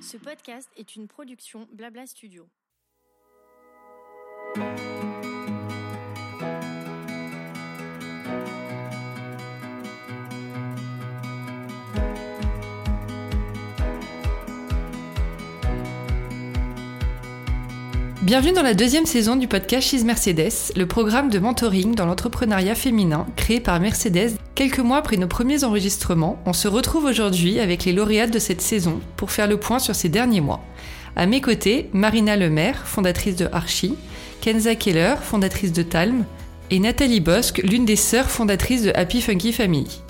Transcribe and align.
Ce 0.00 0.16
podcast 0.16 0.68
est 0.76 0.96
une 0.96 1.08
production 1.08 1.68
Blabla 1.72 2.06
Studio. 2.06 2.48
Bienvenue 18.26 18.54
dans 18.54 18.62
la 18.62 18.74
deuxième 18.74 19.06
saison 19.06 19.36
du 19.36 19.46
podcast 19.46 19.86
She's 19.86 20.02
Mercedes, 20.02 20.72
le 20.74 20.86
programme 20.86 21.30
de 21.30 21.38
mentoring 21.38 21.94
dans 21.94 22.06
l'entrepreneuriat 22.06 22.74
féminin 22.74 23.24
créé 23.36 23.60
par 23.60 23.78
Mercedes. 23.78 24.32
Quelques 24.56 24.80
mois 24.80 24.96
après 24.96 25.16
nos 25.16 25.28
premiers 25.28 25.62
enregistrements, 25.62 26.36
on 26.44 26.52
se 26.52 26.66
retrouve 26.66 27.04
aujourd'hui 27.04 27.60
avec 27.60 27.84
les 27.84 27.92
lauréates 27.92 28.32
de 28.32 28.40
cette 28.40 28.62
saison 28.62 28.98
pour 29.16 29.30
faire 29.30 29.46
le 29.46 29.60
point 29.60 29.78
sur 29.78 29.94
ces 29.94 30.08
derniers 30.08 30.40
mois. 30.40 30.60
À 31.14 31.26
mes 31.26 31.40
côtés, 31.40 31.88
Marina 31.92 32.34
Lemaire, 32.34 32.82
fondatrice 32.84 33.36
de 33.36 33.48
Archie, 33.52 33.94
Kenza 34.40 34.74
Keller, 34.74 35.14
fondatrice 35.22 35.72
de 35.72 35.84
Talm, 35.84 36.24
et 36.72 36.80
Nathalie 36.80 37.20
Bosque, 37.20 37.58
l'une 37.62 37.84
des 37.84 37.94
sœurs 37.94 38.28
fondatrices 38.28 38.82
de 38.82 38.92
Happy 38.96 39.22
Funky 39.22 39.52
Family. 39.52 40.02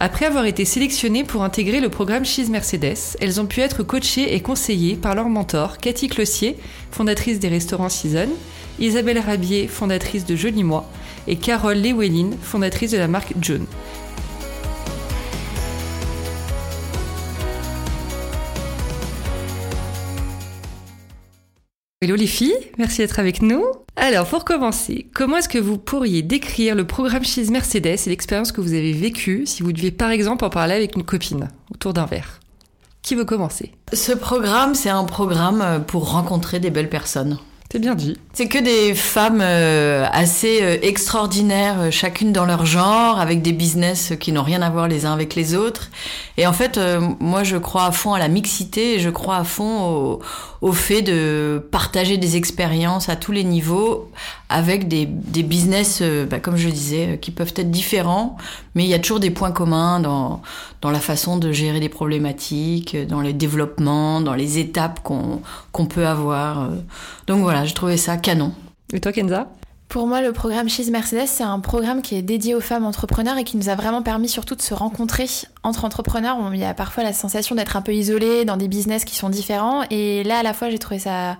Après 0.00 0.26
avoir 0.26 0.44
été 0.44 0.64
sélectionnées 0.64 1.24
pour 1.24 1.42
intégrer 1.42 1.80
le 1.80 1.88
programme 1.88 2.24
She's 2.24 2.48
Mercedes, 2.48 3.16
elles 3.20 3.40
ont 3.40 3.46
pu 3.46 3.62
être 3.62 3.82
coachées 3.82 4.32
et 4.32 4.40
conseillées 4.40 4.94
par 4.94 5.16
leur 5.16 5.28
mentor, 5.28 5.78
Cathy 5.78 6.06
Clossier, 6.06 6.56
fondatrice 6.92 7.40
des 7.40 7.48
restaurants 7.48 7.88
Season, 7.88 8.28
Isabelle 8.78 9.18
Rabier, 9.18 9.66
fondatrice 9.66 10.24
de 10.24 10.36
Joli 10.36 10.62
Moi, 10.62 10.88
et 11.26 11.34
Carole 11.34 11.78
Lewellyn, 11.78 12.30
fondatrice 12.40 12.92
de 12.92 12.96
la 12.96 13.08
marque 13.08 13.34
June. 13.42 13.66
Hello 22.00 22.14
les 22.14 22.28
filles, 22.28 22.54
merci 22.78 22.98
d'être 22.98 23.18
avec 23.18 23.42
nous. 23.42 23.64
Alors 23.96 24.24
pour 24.24 24.44
commencer, 24.44 25.08
comment 25.14 25.38
est-ce 25.38 25.48
que 25.48 25.58
vous 25.58 25.78
pourriez 25.78 26.22
décrire 26.22 26.76
le 26.76 26.86
programme 26.86 27.24
Cheese 27.24 27.50
Mercedes 27.50 27.96
et 28.06 28.10
l'expérience 28.10 28.52
que 28.52 28.60
vous 28.60 28.72
avez 28.72 28.92
vécue 28.92 29.46
si 29.46 29.64
vous 29.64 29.72
deviez 29.72 29.90
par 29.90 30.10
exemple 30.10 30.44
en 30.44 30.48
parler 30.48 30.74
avec 30.74 30.94
une 30.94 31.02
copine 31.02 31.48
autour 31.74 31.94
d'un 31.94 32.06
verre? 32.06 32.38
Qui 33.02 33.16
veut 33.16 33.24
commencer? 33.24 33.72
Ce 33.92 34.12
programme, 34.12 34.76
c'est 34.76 34.90
un 34.90 35.02
programme 35.02 35.82
pour 35.88 36.12
rencontrer 36.12 36.60
des 36.60 36.70
belles 36.70 36.88
personnes. 36.88 37.36
C'est 37.70 37.80
bien 37.80 37.94
dit. 37.94 38.16
C'est 38.32 38.48
que 38.48 38.58
des 38.58 38.94
femmes 38.94 39.42
euh, 39.42 40.06
assez 40.10 40.62
euh, 40.62 40.78
extraordinaires, 40.80 41.78
euh, 41.78 41.90
chacune 41.90 42.32
dans 42.32 42.46
leur 42.46 42.64
genre, 42.64 43.20
avec 43.20 43.42
des 43.42 43.52
business 43.52 44.14
qui 44.18 44.32
n'ont 44.32 44.42
rien 44.42 44.62
à 44.62 44.70
voir 44.70 44.88
les 44.88 45.04
uns 45.04 45.12
avec 45.12 45.34
les 45.34 45.54
autres. 45.54 45.90
Et 46.38 46.46
en 46.46 46.54
fait, 46.54 46.80
moi, 47.20 47.44
je 47.44 47.58
crois 47.58 47.84
à 47.84 47.92
fond 47.92 48.14
à 48.14 48.18
la 48.18 48.28
mixité 48.28 48.94
et 48.94 49.00
je 49.00 49.10
crois 49.10 49.36
à 49.36 49.44
fond 49.44 50.20
au, 50.57 50.57
au 50.60 50.72
fait 50.72 51.02
de 51.02 51.64
partager 51.70 52.16
des 52.16 52.36
expériences 52.36 53.08
à 53.08 53.16
tous 53.16 53.32
les 53.32 53.44
niveaux 53.44 54.10
avec 54.48 54.88
des, 54.88 55.06
des 55.06 55.42
business, 55.42 56.02
bah, 56.28 56.40
comme 56.40 56.56
je 56.56 56.68
disais, 56.68 57.18
qui 57.20 57.30
peuvent 57.30 57.52
être 57.56 57.70
différents, 57.70 58.36
mais 58.74 58.84
il 58.84 58.88
y 58.88 58.94
a 58.94 58.98
toujours 58.98 59.20
des 59.20 59.30
points 59.30 59.52
communs 59.52 60.00
dans, 60.00 60.42
dans 60.80 60.90
la 60.90 61.00
façon 61.00 61.38
de 61.38 61.52
gérer 61.52 61.80
des 61.80 61.88
problématiques, 61.88 62.96
dans 63.06 63.20
les 63.20 63.32
développements, 63.32 64.20
dans 64.20 64.34
les 64.34 64.58
étapes 64.58 65.00
qu'on 65.02 65.86
peut 65.86 66.06
avoir. 66.06 66.70
Donc 67.26 67.42
voilà, 67.42 67.64
j'ai 67.64 67.74
trouvé 67.74 67.96
ça 67.96 68.16
canon. 68.16 68.52
Et 68.92 69.00
toi, 69.00 69.12
Kenza? 69.12 69.48
Pour 69.88 70.06
moi, 70.06 70.20
le 70.20 70.32
programme 70.32 70.68
She's 70.68 70.90
Mercedes, 70.90 71.26
c'est 71.26 71.44
un 71.44 71.60
programme 71.60 72.02
qui 72.02 72.14
est 72.14 72.22
dédié 72.22 72.54
aux 72.54 72.60
femmes 72.60 72.84
entrepreneurs 72.84 73.38
et 73.38 73.44
qui 73.44 73.56
nous 73.56 73.70
a 73.70 73.74
vraiment 73.74 74.02
permis 74.02 74.28
surtout 74.28 74.54
de 74.54 74.60
se 74.60 74.74
rencontrer 74.74 75.26
entre 75.62 75.86
entrepreneurs. 75.86 76.36
Il 76.52 76.60
y 76.60 76.64
a 76.64 76.74
parfois 76.74 77.04
la 77.04 77.14
sensation 77.14 77.54
d'être 77.54 77.74
un 77.74 77.80
peu 77.80 77.94
isolé 77.94 78.44
dans 78.44 78.58
des 78.58 78.68
business 78.68 79.06
qui 79.06 79.14
sont 79.14 79.30
différents. 79.30 79.84
Et 79.88 80.24
là, 80.24 80.40
à 80.40 80.42
la 80.42 80.52
fois, 80.52 80.68
j'ai 80.68 80.78
trouvé 80.78 80.98
ça 80.98 81.38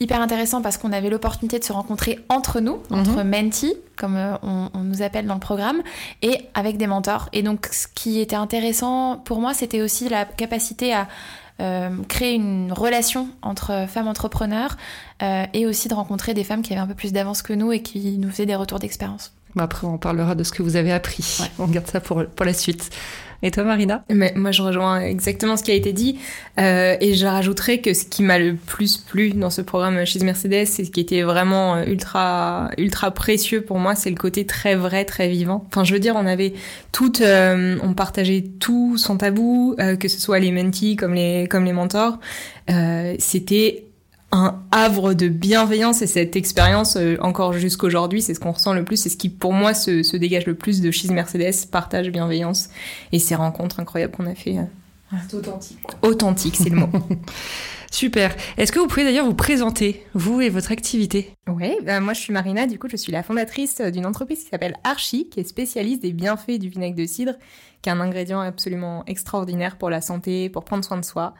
hyper 0.00 0.22
intéressant 0.22 0.62
parce 0.62 0.78
qu'on 0.78 0.92
avait 0.92 1.10
l'opportunité 1.10 1.58
de 1.58 1.64
se 1.64 1.74
rencontrer 1.74 2.18
entre 2.30 2.60
nous, 2.60 2.78
mhm. 2.88 3.00
entre 3.00 3.22
mentees, 3.22 3.76
comme 3.96 4.16
euh, 4.16 4.32
on, 4.42 4.70
on, 4.72 4.80
nous 4.80 5.02
appelle 5.02 5.26
dans 5.26 5.34
le 5.34 5.40
programme, 5.40 5.82
et 6.22 6.46
avec 6.54 6.78
des 6.78 6.86
mentors. 6.86 7.28
Et 7.34 7.42
donc, 7.42 7.66
ce 7.70 7.86
qui 7.86 8.18
était 8.18 8.36
intéressant 8.36 9.18
pour 9.18 9.40
moi, 9.40 9.52
c'était 9.52 9.82
aussi 9.82 10.08
la 10.08 10.24
capacité 10.24 10.94
à 10.94 11.06
créer 12.08 12.34
une 12.34 12.72
relation 12.72 13.28
entre 13.42 13.86
femmes 13.88 14.08
entrepreneurs 14.08 14.76
euh, 15.22 15.44
et 15.52 15.66
aussi 15.66 15.88
de 15.88 15.94
rencontrer 15.94 16.34
des 16.34 16.44
femmes 16.44 16.62
qui 16.62 16.72
avaient 16.72 16.82
un 16.82 16.86
peu 16.86 16.94
plus 16.94 17.12
d'avance 17.12 17.42
que 17.42 17.52
nous 17.52 17.72
et 17.72 17.82
qui 17.82 18.18
nous 18.18 18.30
faisaient 18.30 18.46
des 18.46 18.56
retours 18.56 18.78
d'expérience. 18.78 19.32
Bah, 19.54 19.64
après, 19.64 19.86
on 19.86 19.98
parlera 19.98 20.34
de 20.34 20.44
ce 20.44 20.52
que 20.52 20.62
vous 20.62 20.76
avez 20.76 20.92
appris. 20.92 21.40
On 21.58 21.66
garde 21.66 21.86
ça 21.86 22.00
pour, 22.00 22.24
pour 22.24 22.46
la 22.46 22.52
suite. 22.52 22.90
Et 23.42 23.50
toi, 23.50 23.64
Marina? 23.64 24.04
Mais 24.10 24.32
Moi, 24.36 24.50
je 24.52 24.60
rejoins 24.60 25.00
exactement 25.00 25.56
ce 25.56 25.62
qui 25.62 25.70
a 25.70 25.74
été 25.74 25.92
dit. 25.92 26.18
Euh, 26.58 26.96
et 27.00 27.14
je 27.14 27.24
rajouterais 27.24 27.78
que 27.78 27.94
ce 27.94 28.04
qui 28.04 28.22
m'a 28.22 28.38
le 28.38 28.54
plus 28.54 28.98
plu 28.98 29.30
dans 29.30 29.48
ce 29.48 29.62
programme 29.62 30.04
chez 30.04 30.18
Mercedes, 30.20 30.52
et 30.52 30.66
ce 30.66 30.90
qui 30.90 31.00
était 31.00 31.22
vraiment 31.22 31.76
euh, 31.76 31.84
ultra, 31.86 32.70
ultra 32.76 33.10
précieux 33.12 33.62
pour 33.62 33.78
moi, 33.78 33.94
c'est 33.94 34.10
le 34.10 34.16
côté 34.16 34.44
très 34.44 34.74
vrai, 34.74 35.04
très 35.04 35.28
vivant. 35.28 35.64
Enfin, 35.68 35.84
je 35.84 35.94
veux 35.94 36.00
dire, 36.00 36.16
on 36.16 36.26
avait 36.26 36.52
toutes, 36.92 37.22
euh, 37.22 37.78
on 37.82 37.94
partageait 37.94 38.44
tout 38.60 38.98
sans 38.98 39.16
tabou, 39.16 39.74
euh, 39.80 39.96
que 39.96 40.08
ce 40.08 40.20
soit 40.20 40.38
les 40.38 40.52
mentees 40.52 40.96
comme 40.96 41.14
les, 41.14 41.48
comme 41.48 41.64
les 41.64 41.72
mentors. 41.72 42.18
C'était 43.18 43.89
un 44.32 44.62
havre 44.70 45.12
de 45.14 45.28
bienveillance 45.28 46.02
et 46.02 46.06
cette 46.06 46.36
expérience 46.36 46.96
euh, 46.96 47.16
encore 47.20 47.52
jusqu'aujourd'hui 47.52 48.22
c'est 48.22 48.34
ce 48.34 48.40
qu'on 48.40 48.52
ressent 48.52 48.72
le 48.72 48.84
plus 48.84 48.96
c'est 48.96 49.08
ce 49.08 49.16
qui 49.16 49.28
pour 49.28 49.52
moi 49.52 49.74
se, 49.74 50.02
se, 50.02 50.16
dégage 50.16 50.46
le 50.46 50.54
plus 50.54 50.80
de 50.80 50.90
Cheese 50.90 51.10
Mercedes 51.10 51.66
partage 51.70 52.10
bienveillance 52.10 52.70
et 53.12 53.18
ces 53.18 53.34
rencontres 53.34 53.80
incroyables 53.80 54.12
qu'on 54.12 54.26
a 54.26 54.34
fait 54.34 54.58
euh, 54.58 55.16
c'est 55.28 55.36
authentique. 55.36 55.78
authentique 56.02 56.56
c'est 56.56 56.70
le 56.70 56.76
mot 56.76 56.88
Super. 57.90 58.34
Est-ce 58.56 58.70
que 58.70 58.78
vous 58.78 58.86
pouvez 58.86 59.04
d'ailleurs 59.04 59.26
vous 59.26 59.34
présenter, 59.34 60.06
vous 60.14 60.40
et 60.40 60.48
votre 60.48 60.70
activité 60.70 61.34
Oui, 61.48 61.76
bah 61.82 61.98
moi 61.98 62.12
je 62.12 62.20
suis 62.20 62.32
Marina, 62.32 62.66
du 62.66 62.78
coup 62.78 62.88
je 62.88 62.96
suis 62.96 63.10
la 63.10 63.24
fondatrice 63.24 63.80
d'une 63.80 64.06
entreprise 64.06 64.44
qui 64.44 64.48
s'appelle 64.48 64.76
Archie, 64.84 65.28
qui 65.28 65.40
est 65.40 65.44
spécialiste 65.44 66.00
des 66.02 66.12
bienfaits 66.12 66.58
du 66.58 66.68
vinaigre 66.68 66.96
de 66.96 67.04
cidre, 67.04 67.34
qui 67.82 67.88
est 67.88 67.92
un 67.92 68.00
ingrédient 68.00 68.40
absolument 68.40 69.04
extraordinaire 69.06 69.76
pour 69.76 69.90
la 69.90 70.00
santé, 70.00 70.48
pour 70.48 70.64
prendre 70.64 70.84
soin 70.84 70.98
de 70.98 71.04
soi. 71.04 71.34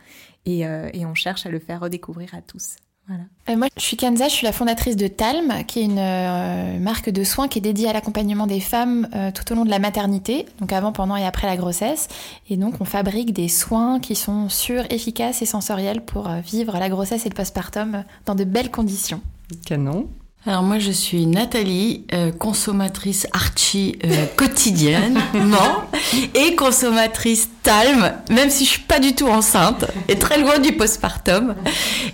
Euh, 0.49 0.91
et, 0.93 1.07
on 1.07 1.15
cherche 1.15 1.47
à 1.47 1.51
le 1.51 1.59
faire 1.59 1.81
redécouvrir 1.81 2.35
à 2.35 2.43
tous. 2.43 2.77
Voilà. 3.11 3.25
Euh, 3.49 3.57
moi, 3.57 3.67
je 3.77 3.83
suis 3.83 3.97
Kanza, 3.97 4.29
je 4.29 4.35
suis 4.35 4.47
la 4.47 4.53
fondatrice 4.53 4.95
de 4.95 5.09
Talm, 5.09 5.65
qui 5.67 5.81
est 5.81 5.85
une 5.85 5.99
euh, 5.99 6.79
marque 6.79 7.11
de 7.11 7.25
soins 7.25 7.49
qui 7.49 7.59
est 7.59 7.61
dédiée 7.61 7.89
à 7.89 7.93
l'accompagnement 7.93 8.47
des 8.47 8.61
femmes 8.61 9.09
tout 9.35 9.53
au 9.53 9.57
long 9.57 9.65
de 9.65 9.71
la 9.71 9.81
maternité, 9.81 10.47
donc 10.61 10.73
avant, 10.73 10.93
pendant 10.93 11.17
et 11.17 11.27
après 11.27 11.49
la 11.49 11.57
grossesse. 11.57 12.07
Et 12.49 12.57
donc, 12.57 12.75
on 12.81 12.85
fabrique 12.85 13.33
des 13.33 13.49
soins 13.49 13.99
qui 13.99 14.15
sont 14.15 14.49
sûrs, 14.49 14.85
efficaces 14.91 15.43
et 15.43 15.47
sensoriels 15.47 16.03
pour 16.03 16.29
vivre 16.29 16.79
la 16.79 16.89
grossesse 16.89 17.27
et 17.27 17.29
le 17.29 17.35
postpartum 17.35 18.05
dans 18.27 18.37
de 18.37 18.45
belles 18.45 18.71
conditions. 18.71 19.21
Canon. 19.67 20.09
Alors 20.47 20.63
moi 20.63 20.79
je 20.79 20.91
suis 20.91 21.27
Nathalie, 21.27 22.07
euh, 22.15 22.33
consommatrice 22.33 23.27
Archie 23.33 23.99
euh, 24.07 24.25
quotidiennement 24.37 25.85
et 26.35 26.57
consommatrice 26.57 27.51
Talm, 27.63 28.15
même 28.31 28.49
si 28.49 28.65
je 28.65 28.71
suis 28.71 28.81
pas 28.81 29.01
du 29.01 29.15
tout 29.15 29.29
enceinte 29.29 29.85
et 30.09 30.17
très 30.17 30.41
loin 30.41 30.59
du 30.59 30.73
postpartum. 30.73 31.55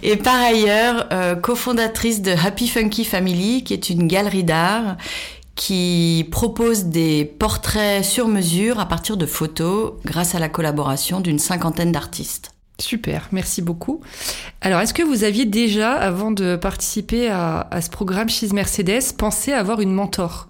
Et 0.02 0.16
par 0.16 0.34
ailleurs 0.34 1.06
euh, 1.12 1.36
cofondatrice 1.36 2.20
de 2.20 2.32
Happy 2.32 2.66
Funky 2.66 3.04
Family, 3.04 3.62
qui 3.62 3.72
est 3.74 3.90
une 3.90 4.08
galerie 4.08 4.42
d'art 4.42 4.96
qui 5.54 6.26
propose 6.32 6.86
des 6.86 7.24
portraits 7.24 8.04
sur 8.04 8.26
mesure 8.26 8.80
à 8.80 8.86
partir 8.86 9.16
de 9.16 9.24
photos 9.24 9.92
grâce 10.04 10.34
à 10.34 10.40
la 10.40 10.48
collaboration 10.48 11.20
d'une 11.20 11.38
cinquantaine 11.38 11.92
d'artistes. 11.92 12.55
Super, 12.78 13.28
merci 13.32 13.62
beaucoup. 13.62 14.02
Alors, 14.60 14.80
est-ce 14.80 14.92
que 14.92 15.02
vous 15.02 15.24
aviez 15.24 15.46
déjà, 15.46 15.92
avant 15.92 16.30
de 16.30 16.56
participer 16.56 17.30
à, 17.30 17.68
ce 17.80 17.88
programme 17.88 18.28
chez 18.28 18.48
Mercedes, 18.48 19.14
pensé 19.16 19.52
avoir 19.52 19.80
une 19.80 19.92
mentor 19.92 20.48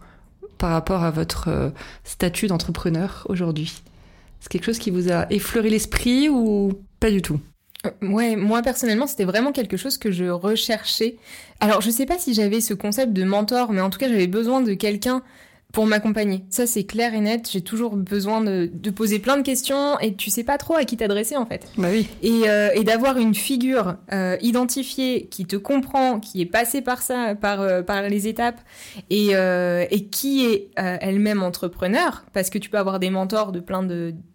par 0.58 0.70
rapport 0.70 1.04
à 1.04 1.10
votre 1.10 1.48
euh, 1.48 1.70
statut 2.02 2.48
d'entrepreneur 2.48 3.26
aujourd'hui? 3.28 3.82
C'est 4.40 4.48
quelque 4.50 4.64
chose 4.64 4.78
qui 4.78 4.90
vous 4.90 5.12
a 5.12 5.30
effleuré 5.30 5.70
l'esprit 5.70 6.28
ou 6.28 6.72
pas 6.98 7.10
du 7.10 7.22
tout? 7.22 7.38
Euh, 7.86 7.90
Ouais, 8.02 8.34
moi 8.34 8.60
personnellement, 8.62 9.06
c'était 9.06 9.24
vraiment 9.24 9.52
quelque 9.52 9.76
chose 9.76 9.96
que 9.96 10.10
je 10.10 10.24
recherchais. 10.24 11.16
Alors, 11.60 11.80
je 11.80 11.90
sais 11.90 12.06
pas 12.06 12.18
si 12.18 12.34
j'avais 12.34 12.60
ce 12.60 12.74
concept 12.74 13.12
de 13.12 13.22
mentor, 13.22 13.72
mais 13.72 13.80
en 13.80 13.90
tout 13.90 14.00
cas, 14.00 14.08
j'avais 14.08 14.26
besoin 14.26 14.62
de 14.62 14.74
quelqu'un 14.74 15.22
pour 15.72 15.86
m'accompagner. 15.86 16.44
Ça, 16.48 16.66
c'est 16.66 16.84
clair 16.84 17.12
et 17.12 17.20
net. 17.20 17.50
J'ai 17.52 17.60
toujours 17.60 17.96
besoin 17.96 18.40
de, 18.40 18.70
de, 18.72 18.90
poser 18.90 19.18
plein 19.18 19.36
de 19.36 19.42
questions 19.42 19.98
et 20.00 20.14
tu 20.14 20.30
sais 20.30 20.44
pas 20.44 20.56
trop 20.58 20.74
à 20.74 20.84
qui 20.84 20.96
t'adresser, 20.96 21.36
en 21.36 21.44
fait. 21.44 21.68
Bah 21.76 21.88
oui. 21.90 22.08
Et, 22.22 22.48
euh, 22.48 22.70
et 22.74 22.82
d'avoir 22.82 23.18
une 23.18 23.34
figure 23.34 23.96
euh, 24.12 24.38
identifiée 24.40 25.26
qui 25.26 25.44
te 25.44 25.56
comprend, 25.56 26.18
qui 26.18 26.40
est 26.40 26.46
passée 26.46 26.80
par 26.80 27.02
ça, 27.02 27.34
par, 27.34 27.60
euh, 27.60 27.82
par 27.82 28.02
les 28.08 28.26
étapes 28.26 28.60
et, 29.10 29.30
euh, 29.36 29.84
et 29.90 30.06
qui 30.06 30.46
est 30.46 30.70
euh, 30.78 30.96
elle-même 31.00 31.42
entrepreneur, 31.42 32.24
parce 32.32 32.48
que 32.48 32.58
tu 32.58 32.70
peux 32.70 32.78
avoir 32.78 32.98
des 32.98 33.10
mentors 33.10 33.52
de 33.52 33.60
plein 33.60 33.86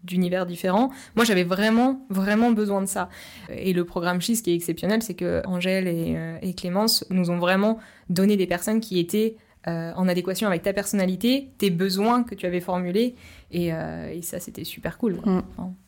d'univers 0.03 0.45
différents. 0.45 0.91
Moi, 1.15 1.25
j'avais 1.25 1.43
vraiment, 1.43 2.05
vraiment 2.09 2.51
besoin 2.51 2.81
de 2.81 2.87
ça. 2.87 3.09
Et 3.49 3.73
le 3.73 3.83
programme 3.85 4.21
Cheese, 4.21 4.41
qui 4.43 4.51
est 4.51 4.55
exceptionnel, 4.55 5.01
c'est 5.01 5.15
que 5.15 5.41
Angèle 5.47 5.87
et, 5.87 6.15
et 6.43 6.53
Clémence 6.53 7.03
nous 7.09 7.31
ont 7.31 7.39
vraiment 7.39 7.79
donné 8.09 8.37
des 8.37 8.47
personnes 8.47 8.79
qui 8.79 8.99
étaient 8.99 9.37
euh, 9.37 9.50
en 9.67 10.07
adéquation 10.07 10.47
avec 10.47 10.63
ta 10.63 10.73
personnalité, 10.73 11.49
tes 11.57 11.69
besoins 11.69 12.23
que 12.23 12.35
tu 12.35 12.45
avais 12.45 12.61
formulés. 12.61 13.15
Et, 13.53 13.73
euh, 13.73 14.13
et 14.13 14.21
ça, 14.21 14.39
c'était 14.39 14.63
super 14.63 14.97
cool. 14.97 15.19
Mm. 15.25 15.41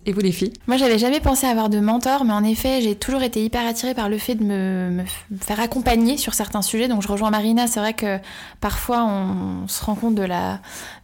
Et 0.05 0.11
vous 0.11 0.19
les 0.19 0.33
filles 0.33 0.51
Moi, 0.67 0.75
j'avais 0.75 0.97
jamais 0.97 1.21
pensé 1.21 1.47
avoir 1.47 1.69
de 1.69 1.79
mentor, 1.79 2.25
mais 2.25 2.33
en 2.33 2.43
effet, 2.43 2.81
j'ai 2.81 2.95
toujours 2.95 3.23
été 3.23 3.43
hyper 3.43 3.65
attirée 3.65 3.93
par 3.93 4.09
le 4.09 4.17
fait 4.17 4.35
de 4.35 4.43
me, 4.43 4.89
me 4.89 5.37
faire 5.39 5.61
accompagner 5.61 6.17
sur 6.17 6.33
certains 6.33 6.61
sujets. 6.61 6.89
Donc, 6.89 7.01
je 7.01 7.07
rejoins 7.07 7.31
Marina. 7.31 7.67
C'est 7.67 7.79
vrai 7.79 7.93
que 7.93 8.17
parfois, 8.59 9.05
on, 9.05 9.67
se 9.67 9.83
rend 9.83 9.95
compte 9.95 10.15
de 10.15 10.23
la, 10.23 10.59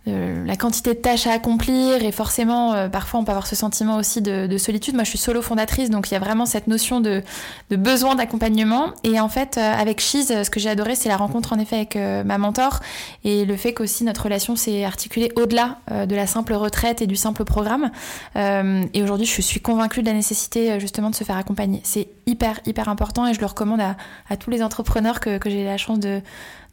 de 0.06 0.46
la 0.46 0.56
quantité 0.58 0.94
de 0.94 1.00
tâches 1.00 1.28
à 1.28 1.32
accomplir 1.32 2.04
et 2.04 2.12
forcément, 2.12 2.74
euh, 2.74 2.90
parfois, 2.90 3.22
on 3.22 3.24
peut 3.24 3.32
avoir 3.32 3.48
ce 3.48 3.56
sentiment 3.56 3.96
aussi 3.96 4.22
de, 4.22 4.48
de, 4.48 4.58
solitude. 4.58 4.96
Moi, 4.96 5.06
je 5.06 5.10
suis 5.10 5.18
solo 5.18 5.42
fondatrice, 5.42 5.90
donc 5.90 6.12
il 6.12 6.14
y 6.14 6.18
a 6.18 6.20
vraiment 6.20 6.46
cette 6.46 6.68
notion 6.68 7.00
de, 7.00 7.24
de 7.70 7.76
besoin 7.78 8.16
d'accompagnement. 8.16 8.88
Et 9.06 9.22
en 9.22 9.30
fait, 9.30 9.58
euh, 9.58 9.62
avec 9.62 10.02
Cheese, 10.02 10.44
ce 10.44 10.50
que 10.50 10.60
j'ai 10.60 10.70
adoré, 10.70 10.96
c'est 10.96 11.10
la 11.10 11.18
rencontre 11.18 11.54
en 11.54 11.60
effet 11.60 11.78
avec 11.78 11.96
euh, 11.96 12.26
ma 12.26 12.38
mentor 12.38 12.82
et 13.24 13.46
le 13.46 13.56
fait 13.56 13.74
qu'aussi 13.74 14.04
notre 14.04 14.24
relation 14.24 14.58
s'est 14.58 14.84
articulée 14.84 15.32
au-delà 15.36 15.78
de 15.90 16.16
la 16.16 16.28
simple 16.28 16.49
retraite 16.56 17.01
et 17.01 17.07
du 17.07 17.16
simple 17.16 17.46
programme. 17.46 17.92
Et 18.36 19.04
aujourd'hui, 19.04 19.25
je 19.25 19.42
suis 19.42 19.60
convaincue 19.60 20.01
de 20.01 20.07
la 20.07 20.13
nécessité 20.13 20.72
euh, 20.72 20.80
justement 20.80 21.10
de 21.10 21.16
se 21.16 21.24
faire 21.24 21.38
accompagner. 21.38 21.81
C'est 21.84 22.07
hyper, 22.25 22.60
hyper 22.66 22.90
important 22.90 23.28
et 23.28 23.34
je 23.34 23.40
le 23.40 23.46
recommande 23.46 23.81
à, 23.81 24.38
tous 24.38 24.50
les 24.50 24.63
entrepreneurs 24.63 25.19
que, 25.19 25.38
que 25.38 25.50
j'ai 25.50 25.63
la 25.63 25.78
chance 25.78 26.00
de, 26.00 26.22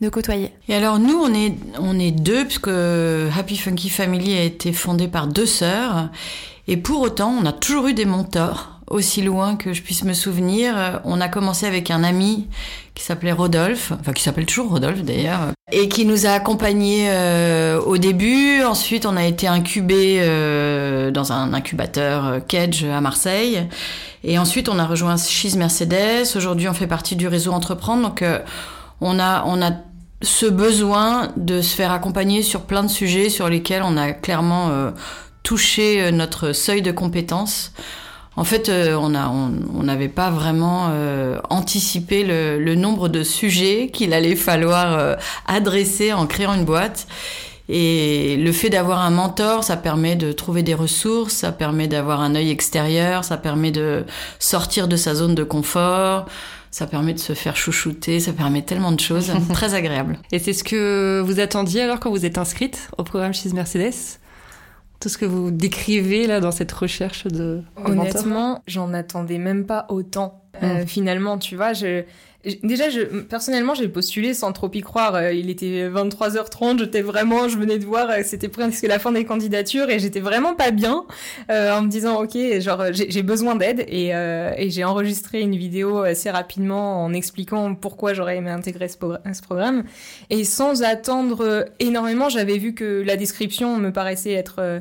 de, 0.00 0.08
côtoyer. 0.08 0.52
Et 0.68 0.74
alors, 0.74 0.98
nous, 0.98 1.16
on 1.16 1.32
est, 1.32 1.54
on 1.78 1.98
est 1.98 2.10
deux, 2.10 2.44
puisque 2.44 2.68
Happy 2.68 3.56
Funky 3.56 3.88
Family 3.88 4.36
a 4.36 4.42
été 4.42 4.72
fondé 4.72 5.08
par 5.08 5.26
deux 5.26 5.46
sœurs. 5.46 6.10
Et 6.68 6.76
pour 6.76 7.00
autant, 7.00 7.30
on 7.30 7.46
a 7.46 7.52
toujours 7.52 7.88
eu 7.88 7.94
des 7.94 8.04
mentors 8.04 8.75
aussi 8.88 9.22
loin 9.22 9.56
que 9.56 9.72
je 9.72 9.82
puisse 9.82 10.04
me 10.04 10.12
souvenir. 10.12 11.00
On 11.04 11.20
a 11.20 11.28
commencé 11.28 11.66
avec 11.66 11.90
un 11.90 12.04
ami 12.04 12.48
qui 12.94 13.04
s'appelait 13.04 13.32
Rodolphe, 13.32 13.92
enfin 14.00 14.12
qui 14.12 14.22
s'appelle 14.22 14.46
toujours 14.46 14.70
Rodolphe 14.70 15.02
d'ailleurs, 15.02 15.52
et 15.70 15.88
qui 15.88 16.04
nous 16.06 16.26
a 16.26 16.30
accompagnés 16.30 17.08
euh, 17.10 17.80
au 17.80 17.98
début. 17.98 18.62
Ensuite, 18.62 19.04
on 19.04 19.16
a 19.16 19.24
été 19.24 19.46
incubé 19.46 20.20
euh, 20.20 21.10
dans 21.10 21.32
un 21.32 21.52
incubateur 21.52 22.26
euh, 22.26 22.40
Kedge 22.40 22.84
à 22.84 23.00
Marseille. 23.00 23.68
Et 24.24 24.38
ensuite, 24.38 24.68
on 24.68 24.78
a 24.78 24.86
rejoint 24.86 25.16
Cheese 25.16 25.56
Mercedes. 25.56 26.36
Aujourd'hui, 26.36 26.68
on 26.68 26.72
fait 26.72 26.86
partie 26.86 27.16
du 27.16 27.28
réseau 27.28 27.52
Entreprendre. 27.52 28.02
Donc, 28.02 28.22
euh, 28.22 28.38
on 29.00 29.18
a 29.18 29.44
on 29.46 29.60
a 29.60 29.72
ce 30.22 30.46
besoin 30.46 31.28
de 31.36 31.60
se 31.60 31.74
faire 31.74 31.92
accompagner 31.92 32.42
sur 32.42 32.62
plein 32.62 32.82
de 32.82 32.88
sujets 32.88 33.28
sur 33.28 33.48
lesquels 33.48 33.82
on 33.84 33.96
a 33.98 34.12
clairement 34.12 34.70
euh, 34.70 34.90
touché 35.42 36.10
notre 36.12 36.52
seuil 36.52 36.80
de 36.80 36.92
compétences. 36.92 37.72
En 38.36 38.44
fait, 38.44 38.68
euh, 38.68 38.96
on 39.00 39.14
a, 39.14 39.28
on 39.28 39.82
n'avait 39.82 40.08
pas 40.08 40.30
vraiment 40.30 40.88
euh, 40.90 41.38
anticipé 41.48 42.22
le, 42.22 42.62
le, 42.62 42.74
nombre 42.74 43.08
de 43.08 43.22
sujets 43.22 43.88
qu'il 43.90 44.12
allait 44.12 44.36
falloir 44.36 44.98
euh, 44.98 45.14
adresser 45.46 46.12
en 46.12 46.26
créant 46.26 46.54
une 46.54 46.66
boîte. 46.66 47.06
Et 47.68 48.36
le 48.36 48.52
fait 48.52 48.70
d'avoir 48.70 49.00
un 49.00 49.10
mentor, 49.10 49.64
ça 49.64 49.76
permet 49.76 50.14
de 50.14 50.30
trouver 50.32 50.62
des 50.62 50.74
ressources, 50.74 51.32
ça 51.32 51.50
permet 51.50 51.88
d'avoir 51.88 52.20
un 52.20 52.34
œil 52.36 52.50
extérieur, 52.50 53.24
ça 53.24 53.38
permet 53.38 53.72
de 53.72 54.04
sortir 54.38 54.86
de 54.86 54.96
sa 54.96 55.14
zone 55.16 55.34
de 55.34 55.42
confort, 55.42 56.26
ça 56.70 56.86
permet 56.86 57.14
de 57.14 57.18
se 57.18 57.32
faire 57.32 57.56
chouchouter, 57.56 58.20
ça 58.20 58.32
permet 58.32 58.62
tellement 58.62 58.92
de 58.92 59.00
choses, 59.00 59.32
très 59.52 59.74
agréable. 59.74 60.18
Et 60.30 60.38
c'est 60.38 60.52
ce 60.52 60.62
que 60.62 61.20
vous 61.24 61.40
attendiez 61.40 61.82
alors 61.82 61.98
quand 61.98 62.10
vous 62.10 62.24
êtes 62.24 62.38
inscrite 62.38 62.88
au 62.98 63.02
programme 63.02 63.34
chez 63.34 63.48
Mercedes? 63.48 64.20
Tout 65.00 65.08
ce 65.08 65.18
que 65.18 65.24
vous 65.24 65.50
décrivez 65.50 66.26
là 66.26 66.40
dans 66.40 66.52
cette 66.52 66.72
recherche 66.72 67.26
de, 67.26 67.62
honnêtement 67.84 68.62
j'en 68.66 68.92
attendais 68.94 69.38
même 69.38 69.66
pas 69.66 69.86
autant 69.88 70.42
euh, 70.62 70.82
mmh. 70.82 70.86
finalement 70.86 71.38
tu 71.38 71.56
vois 71.56 71.72
je 71.72 72.04
Déjà, 72.62 72.84
personnellement, 73.28 73.74
j'ai 73.74 73.88
postulé 73.88 74.32
sans 74.32 74.52
trop 74.52 74.70
y 74.72 74.80
croire. 74.80 75.16
Euh, 75.16 75.32
il 75.32 75.50
était 75.50 75.88
23h30, 75.88 76.78
j'étais 76.78 77.02
vraiment, 77.02 77.48
je 77.48 77.58
venais 77.58 77.78
de 77.78 77.84
voir, 77.84 78.08
euh, 78.08 78.20
c'était 78.24 78.48
presque 78.48 78.84
la 78.84 79.00
fin 79.00 79.10
des 79.10 79.24
candidatures 79.24 79.90
et 79.90 79.98
j'étais 79.98 80.20
vraiment 80.20 80.54
pas 80.54 80.70
bien 80.70 81.06
euh, 81.50 81.76
en 81.76 81.82
me 81.82 81.88
disant, 81.88 82.22
ok, 82.22 82.36
genre 82.60 82.84
j'ai 82.92 83.22
besoin 83.22 83.56
d'aide 83.56 83.84
et, 83.88 84.10
et 84.10 84.70
j'ai 84.70 84.84
enregistré 84.84 85.40
une 85.40 85.56
vidéo 85.56 85.98
assez 85.98 86.30
rapidement 86.30 87.04
en 87.04 87.12
expliquant 87.12 87.74
pourquoi 87.74 88.14
j'aurais 88.14 88.36
aimé 88.36 88.50
intégrer 88.50 88.88
ce, 88.88 88.96
ce, 88.96 89.42
programme 89.42 89.84
et 90.30 90.44
sans 90.44 90.82
attendre 90.82 91.66
énormément, 91.80 92.28
j'avais 92.28 92.58
vu 92.58 92.74
que 92.74 93.02
la 93.04 93.16
description 93.16 93.76
me 93.76 93.92
paraissait 93.92 94.32
être 94.32 94.80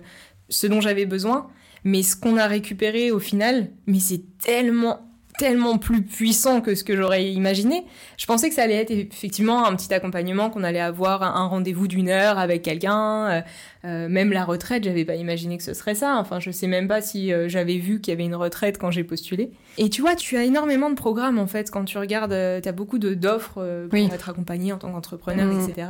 ce 0.49 0.67
dont 0.67 0.81
j'avais 0.81 1.05
besoin, 1.05 1.47
mais 1.83 2.03
ce 2.03 2.15
qu'on 2.15 2.37
a 2.37 2.47
récupéré 2.47 3.11
au 3.11 3.19
final, 3.19 3.69
mais 3.87 3.99
c'est 3.99 4.21
tellement 4.43 5.14
tellement 5.37 5.77
plus 5.77 6.01
puissant 6.01 6.61
que 6.61 6.75
ce 6.75 6.83
que 6.83 6.95
j'aurais 6.95 7.31
imaginé. 7.31 7.85
Je 8.17 8.25
pensais 8.25 8.49
que 8.49 8.55
ça 8.55 8.63
allait 8.63 8.75
être 8.75 8.91
effectivement 8.91 9.65
un 9.65 9.75
petit 9.75 9.93
accompagnement, 9.93 10.49
qu'on 10.49 10.63
allait 10.63 10.79
avoir 10.79 11.23
un, 11.23 11.47
rendez-vous 11.47 11.87
d'une 11.87 12.09
heure 12.09 12.37
avec 12.37 12.61
quelqu'un. 12.61 13.27
Euh, 13.29 13.41
euh, 13.85 14.09
même 14.09 14.31
la 14.31 14.43
retraite, 14.43 14.83
j'avais 14.83 15.05
pas 15.05 15.15
imaginé 15.15 15.57
que 15.57 15.63
ce 15.63 15.73
serait 15.73 15.95
ça. 15.95 16.17
Enfin, 16.17 16.39
je 16.39 16.49
sais 16.49 16.67
même 16.67 16.87
pas 16.87 17.01
si 17.01 17.31
euh, 17.31 17.47
j'avais 17.47 17.77
vu 17.77 18.01
qu'il 18.01 18.11
y 18.11 18.15
avait 18.15 18.25
une 18.25 18.35
retraite 18.35 18.77
quand 18.77 18.89
j'ai 18.89 19.03
postulé. 19.03 19.51
Et 19.77 19.89
tu 19.89 20.01
vois, 20.01 20.15
tu 20.15 20.37
as 20.37 20.43
énormément 20.43 20.89
de 20.89 20.95
programmes 20.95 21.37
en 21.37 21.47
fait 21.47 21.69
quand 21.69 21.85
tu 21.85 21.97
regardes. 21.97 22.33
Euh, 22.33 22.59
tu 22.61 22.67
as 22.67 22.71
beaucoup 22.71 22.97
d'offres 22.97 23.87
pour 23.89 23.93
oui. 23.99 24.09
être 24.11 24.29
accompagné 24.29 24.73
en 24.73 24.77
tant 24.77 24.91
qu'entrepreneur, 24.91 25.45
mmh. 25.45 25.69
etc. 25.69 25.87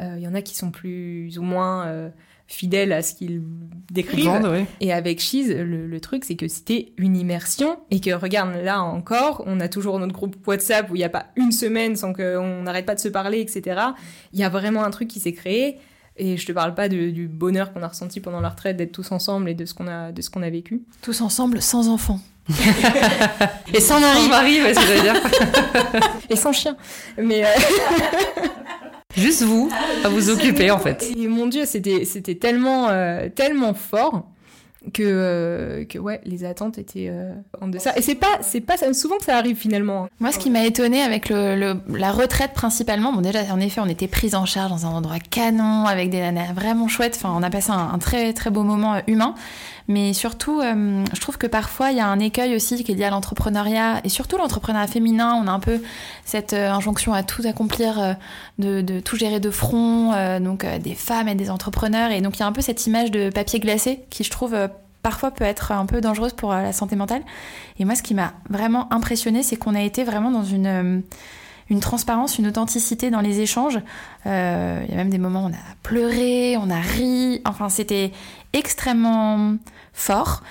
Il 0.00 0.18
y 0.18 0.26
en 0.26 0.34
a 0.34 0.42
qui 0.42 0.56
sont 0.56 0.72
plus 0.72 1.38
ou 1.38 1.42
moins 1.42 2.10
fidèle 2.46 2.92
à 2.92 3.02
ce 3.02 3.14
qu'ils 3.14 3.42
décrivent. 3.90 4.66
Et 4.80 4.92
avec 4.92 5.20
Cheese, 5.20 5.48
le, 5.48 5.86
le 5.86 6.00
truc, 6.00 6.24
c'est 6.24 6.36
que 6.36 6.48
c'était 6.48 6.92
une 6.96 7.16
immersion 7.16 7.78
et 7.90 8.00
que, 8.00 8.10
regarde, 8.10 8.54
là 8.62 8.82
encore, 8.82 9.42
on 9.46 9.60
a 9.60 9.68
toujours 9.68 9.98
notre 9.98 10.12
groupe 10.12 10.36
WhatsApp 10.46 10.90
où 10.90 10.94
il 10.94 10.98
n'y 10.98 11.04
a 11.04 11.08
pas 11.08 11.26
une 11.36 11.52
semaine 11.52 11.96
sans 11.96 12.12
qu'on 12.12 12.62
n'arrête 12.62 12.86
pas 12.86 12.94
de 12.94 13.00
se 13.00 13.08
parler, 13.08 13.40
etc. 13.40 13.80
Il 14.32 14.38
y 14.38 14.44
a 14.44 14.48
vraiment 14.48 14.84
un 14.84 14.90
truc 14.90 15.08
qui 15.08 15.20
s'est 15.20 15.32
créé. 15.32 15.78
Et 16.16 16.36
je 16.36 16.46
te 16.46 16.52
parle 16.52 16.74
pas 16.74 16.88
de, 16.88 17.10
du 17.10 17.26
bonheur 17.26 17.72
qu'on 17.72 17.82
a 17.82 17.88
ressenti 17.88 18.20
pendant 18.20 18.40
la 18.40 18.50
retraite 18.50 18.76
d'être 18.76 18.92
tous 18.92 19.10
ensemble 19.10 19.48
et 19.48 19.54
de 19.54 19.64
ce 19.64 19.74
qu'on 19.74 19.88
a, 19.88 20.12
de 20.12 20.22
ce 20.22 20.30
qu'on 20.30 20.42
a 20.42 20.50
vécu. 20.50 20.82
Tous 21.02 21.20
ensemble, 21.20 21.60
sans 21.60 21.88
enfants. 21.88 22.20
et 23.74 23.80
sans 23.80 23.98
mari. 23.98 24.20
Sans 24.20 24.28
mari, 24.28 24.62
ouais, 24.62 24.74
c'est 24.74 25.00
dire. 25.02 25.14
et 26.30 26.36
sans 26.36 26.52
chien. 26.52 26.76
Mais. 27.16 27.44
Euh... 27.44 27.48
Juste 29.16 29.42
vous 29.42 29.70
à 30.04 30.08
vous 30.08 30.30
occuper 30.30 30.70
en 30.70 30.78
fait. 30.78 31.12
Et 31.16 31.28
mon 31.28 31.46
dieu, 31.46 31.64
c'était 31.64 32.04
c'était 32.04 32.34
tellement 32.34 32.88
euh, 32.88 33.28
tellement 33.28 33.74
fort 33.74 34.24
que 34.92 35.02
euh, 35.02 35.84
que 35.84 35.98
ouais, 35.98 36.20
les 36.24 36.44
attentes 36.44 36.78
étaient 36.78 37.08
euh, 37.08 37.32
en 37.60 37.68
deçà. 37.68 37.96
Et 37.96 38.02
c'est 38.02 38.16
pas 38.16 38.38
c'est 38.42 38.60
pas 38.60 38.76
souvent 38.92 39.16
que 39.18 39.24
ça 39.24 39.36
arrive 39.36 39.56
finalement. 39.56 40.08
Moi, 40.20 40.32
ce 40.32 40.38
qui 40.38 40.50
m'a 40.50 40.64
étonné 40.64 41.00
avec 41.02 41.28
le, 41.28 41.56
le, 41.56 41.74
la 41.96 42.12
retraite 42.12 42.52
principalement, 42.52 43.12
bon 43.12 43.20
déjà 43.20 43.40
en 43.52 43.60
effet, 43.60 43.80
on 43.80 43.88
était 43.88 44.08
prise 44.08 44.34
en 44.34 44.46
charge 44.46 44.70
dans 44.70 44.86
un 44.86 44.90
endroit 44.90 45.18
canon 45.18 45.86
avec 45.86 46.10
des 46.10 46.20
nanas 46.20 46.52
vraiment 46.52 46.88
chouettes. 46.88 47.14
Enfin, 47.16 47.32
on 47.36 47.42
a 47.42 47.50
passé 47.50 47.70
un, 47.70 47.90
un 47.94 47.98
très 47.98 48.32
très 48.32 48.50
beau 48.50 48.62
moment 48.62 49.00
humain. 49.06 49.34
Mais 49.86 50.14
surtout, 50.14 50.60
euh, 50.60 51.04
je 51.12 51.20
trouve 51.20 51.36
que 51.36 51.46
parfois, 51.46 51.90
il 51.90 51.98
y 51.98 52.00
a 52.00 52.06
un 52.06 52.18
écueil 52.18 52.56
aussi 52.56 52.82
qui 52.84 52.92
est 52.92 52.94
lié 52.94 53.04
à 53.04 53.10
l'entrepreneuriat, 53.10 54.00
et 54.02 54.08
surtout 54.08 54.38
l'entrepreneuriat 54.38 54.86
féminin. 54.86 55.38
On 55.42 55.46
a 55.46 55.50
un 55.50 55.60
peu 55.60 55.80
cette 56.24 56.54
euh, 56.54 56.70
injonction 56.70 57.12
à 57.12 57.22
tout 57.22 57.42
accomplir, 57.44 58.00
euh, 58.00 58.14
de, 58.58 59.00
tout 59.00 59.16
gérer 59.16 59.40
de 59.40 59.50
front, 59.50 60.12
donc 60.40 60.64
des 60.64 60.94
femmes 60.94 61.28
et 61.28 61.34
des 61.34 61.50
entrepreneurs. 61.50 62.10
Et 62.10 62.20
donc, 62.20 62.36
il 62.36 62.40
y 62.40 62.42
a 62.42 62.46
un 62.46 62.52
peu 62.52 62.62
cette 62.62 62.86
image 62.86 63.10
de 63.10 63.30
papier 63.30 63.60
glacé 63.60 64.00
qui, 64.10 64.24
je 64.24 64.30
trouve, 64.30 64.56
parfois 65.02 65.30
peut 65.30 65.44
être 65.44 65.72
un 65.72 65.86
peu 65.86 66.00
dangereuse 66.00 66.32
pour 66.32 66.52
la 66.52 66.72
santé 66.72 66.96
mentale. 66.96 67.22
Et 67.78 67.84
moi, 67.84 67.94
ce 67.94 68.02
qui 68.02 68.14
m'a 68.14 68.32
vraiment 68.48 68.92
impressionné, 68.92 69.42
c'est 69.42 69.56
qu'on 69.56 69.74
a 69.74 69.82
été 69.82 70.04
vraiment 70.04 70.30
dans 70.30 70.44
une 70.44 71.02
une 71.70 71.80
transparence, 71.80 72.38
une 72.38 72.46
authenticité 72.46 73.10
dans 73.10 73.22
les 73.22 73.40
échanges. 73.40 73.80
Il 74.26 74.30
y 74.30 74.92
a 74.92 74.96
même 74.96 75.08
des 75.08 75.18
moments 75.18 75.44
où 75.44 75.48
on 75.48 75.52
a 75.52 75.76
pleuré, 75.82 76.56
on 76.58 76.70
a 76.70 76.78
ri. 76.80 77.40
Enfin, 77.46 77.70
c'était 77.70 78.12
extrêmement 78.52 79.56
fort. 79.94 80.42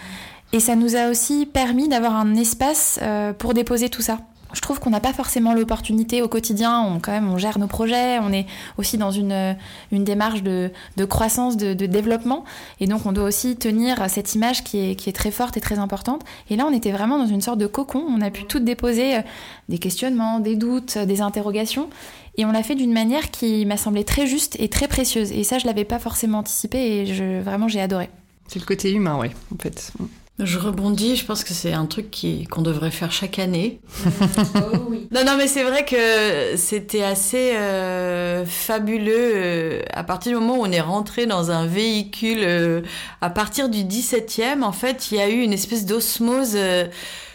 Et 0.54 0.60
ça 0.60 0.76
nous 0.76 0.96
a 0.96 1.10
aussi 1.10 1.46
permis 1.46 1.88
d'avoir 1.88 2.16
un 2.16 2.36
espace 2.36 3.00
euh, 3.02 3.34
pour 3.34 3.54
déposer 3.54 3.90
tout 3.90 4.02
ça. 4.02 4.20
Je 4.54 4.62
trouve 4.62 4.80
qu'on 4.80 4.92
n'a 4.92 5.00
pas 5.00 5.14
forcément 5.14 5.56
l'opportunité 5.56 6.22
au 6.22 6.28
quotidien, 6.28 6.80
on, 6.82 7.00
quand 7.00 7.12
même 7.12 7.28
on 7.28 7.40
gère 7.40 7.58
nos 7.58 7.66
projets, 7.66 8.20
on 8.20 8.32
est 8.32 8.46
aussi 8.78 9.00
dans 9.00 9.10
une, 9.10 9.58
une 9.92 10.04
démarche 10.04 10.44
de, 10.44 10.70
de 10.96 11.06
croissance, 11.06 11.58
de, 11.58 11.74
de, 11.74 11.88
développement, 11.88 12.44
et 12.80 12.86
donc 12.86 13.08
on 13.08 13.12
doit 13.14 13.24
aussi 13.24 13.56
tenir 13.56 14.08
cette 14.12 14.36
image 14.36 14.64
qui 14.64 14.92
est, 14.92 14.96
qui 14.96 15.10
est 15.10 15.14
très 15.14 15.32
forte 15.32 15.58
et 15.58 15.60
très 15.60 15.80
importante. 15.80 16.22
Et 16.52 16.56
là 16.56 16.68
on 16.70 16.72
était 16.72 16.92
vraiment 16.92 17.18
dans 17.18 17.26
une 17.26 17.42
sorte 17.42 17.58
de 17.58 17.66
cocon, 17.66 18.04
on 18.08 18.22
a 18.22 18.30
pu 18.30 18.46
tout 18.46 18.60
déposer, 18.60 19.16
euh, 19.16 19.22
des 19.70 19.80
questionnements, 19.80 20.40
des 20.40 20.56
doutes, 20.56 21.00
des 21.00 21.22
interrogations, 21.22 21.90
et 22.38 22.46
on 22.46 22.52
l'a 22.52 22.62
fait 22.62 22.76
d'une 22.76 22.94
manière 22.94 23.32
qui 23.32 23.66
m'a 23.66 23.78
semblé 23.78 24.04
très 24.04 24.28
juste 24.28 24.56
et 24.60 24.70
très 24.70 24.88
précieuse. 24.88 25.32
Et 25.32 25.44
ça 25.44 25.58
je 25.58 25.66
l'avais 25.66 25.86
pas 25.86 25.98
forcément 25.98 26.38
anticipé 26.38 26.78
et 26.78 27.06
je, 27.08 27.42
vraiment 27.42 27.68
j'ai 27.68 27.82
adoré. 27.82 28.12
C'est 28.54 28.60
le 28.60 28.66
côté 28.66 28.92
humain, 28.92 29.18
oui, 29.20 29.30
en 29.52 29.58
fait. 29.58 29.92
Je 30.38 30.60
rebondis, 30.60 31.16
je 31.16 31.26
pense 31.26 31.44
que 31.44 31.56
c'est 31.56 31.74
un 31.74 31.88
truc 31.88 32.12
qui, 32.12 32.46
qu'on 32.46 32.62
devrait 32.62 32.92
faire 32.92 33.12
chaque 33.12 33.40
année. 33.40 33.80
oh, 34.06 34.78
oui. 34.92 35.08
Non, 35.10 35.26
non, 35.26 35.38
mais 35.40 35.48
c'est 35.48 35.64
vrai 35.64 35.86
que 35.86 36.56
c'était 36.56 37.02
assez 37.02 37.56
euh, 37.56 38.46
fabuleux 38.46 39.32
euh, 39.34 39.82
à 39.92 40.04
partir 40.04 40.34
du 40.34 40.46
moment 40.46 40.60
où 40.60 40.68
on 40.68 40.72
est 40.72 40.82
rentré 40.82 41.26
dans 41.26 41.50
un 41.50 41.66
véhicule. 41.66 42.42
Euh, 42.44 42.82
à 43.22 43.32
partir 43.32 43.70
du 43.70 43.80
17e, 43.80 44.62
en 44.62 44.72
fait, 44.72 45.10
il 45.10 45.18
y 45.18 45.20
a 45.20 45.30
eu 45.30 45.42
une 45.42 45.54
espèce 45.54 45.88
d'osmose. 45.88 46.52
Euh, 46.54 46.86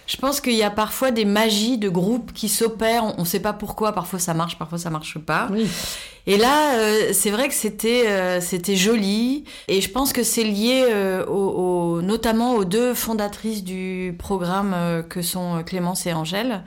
je 0.06 0.16
pense 0.18 0.40
qu'il 0.40 0.54
y 0.54 0.62
a 0.62 0.70
parfois 0.70 1.10
des 1.10 1.24
magies 1.24 1.78
de 1.78 1.88
groupe 1.88 2.32
qui 2.32 2.48
s'opèrent. 2.48 3.14
On 3.18 3.22
ne 3.22 3.26
sait 3.26 3.40
pas 3.40 3.52
pourquoi. 3.52 3.90
Parfois 3.92 4.20
ça 4.20 4.34
marche, 4.34 4.56
parfois 4.56 4.78
ça 4.78 4.90
marche 4.90 5.18
pas. 5.18 5.48
Oui. 5.50 5.66
Et 6.30 6.36
là, 6.36 6.74
euh, 6.78 7.08
c'est 7.14 7.30
vrai 7.30 7.48
que 7.48 7.54
c'était 7.54 8.04
euh, 8.06 8.40
c'était 8.42 8.76
joli, 8.76 9.44
et 9.66 9.80
je 9.80 9.88
pense 9.90 10.12
que 10.12 10.22
c'est 10.22 10.44
lié 10.44 10.84
euh, 10.90 11.24
au, 11.26 11.32
au- 11.96 12.02
notamment 12.02 12.54
aux 12.54 12.66
deux 12.66 12.92
fondatrices 12.92 13.64
du 13.64 14.14
programme 14.18 14.74
euh, 14.76 15.02
que 15.02 15.22
sont 15.22 15.62
Clémence 15.64 16.04
et 16.06 16.12
Angèle, 16.12 16.64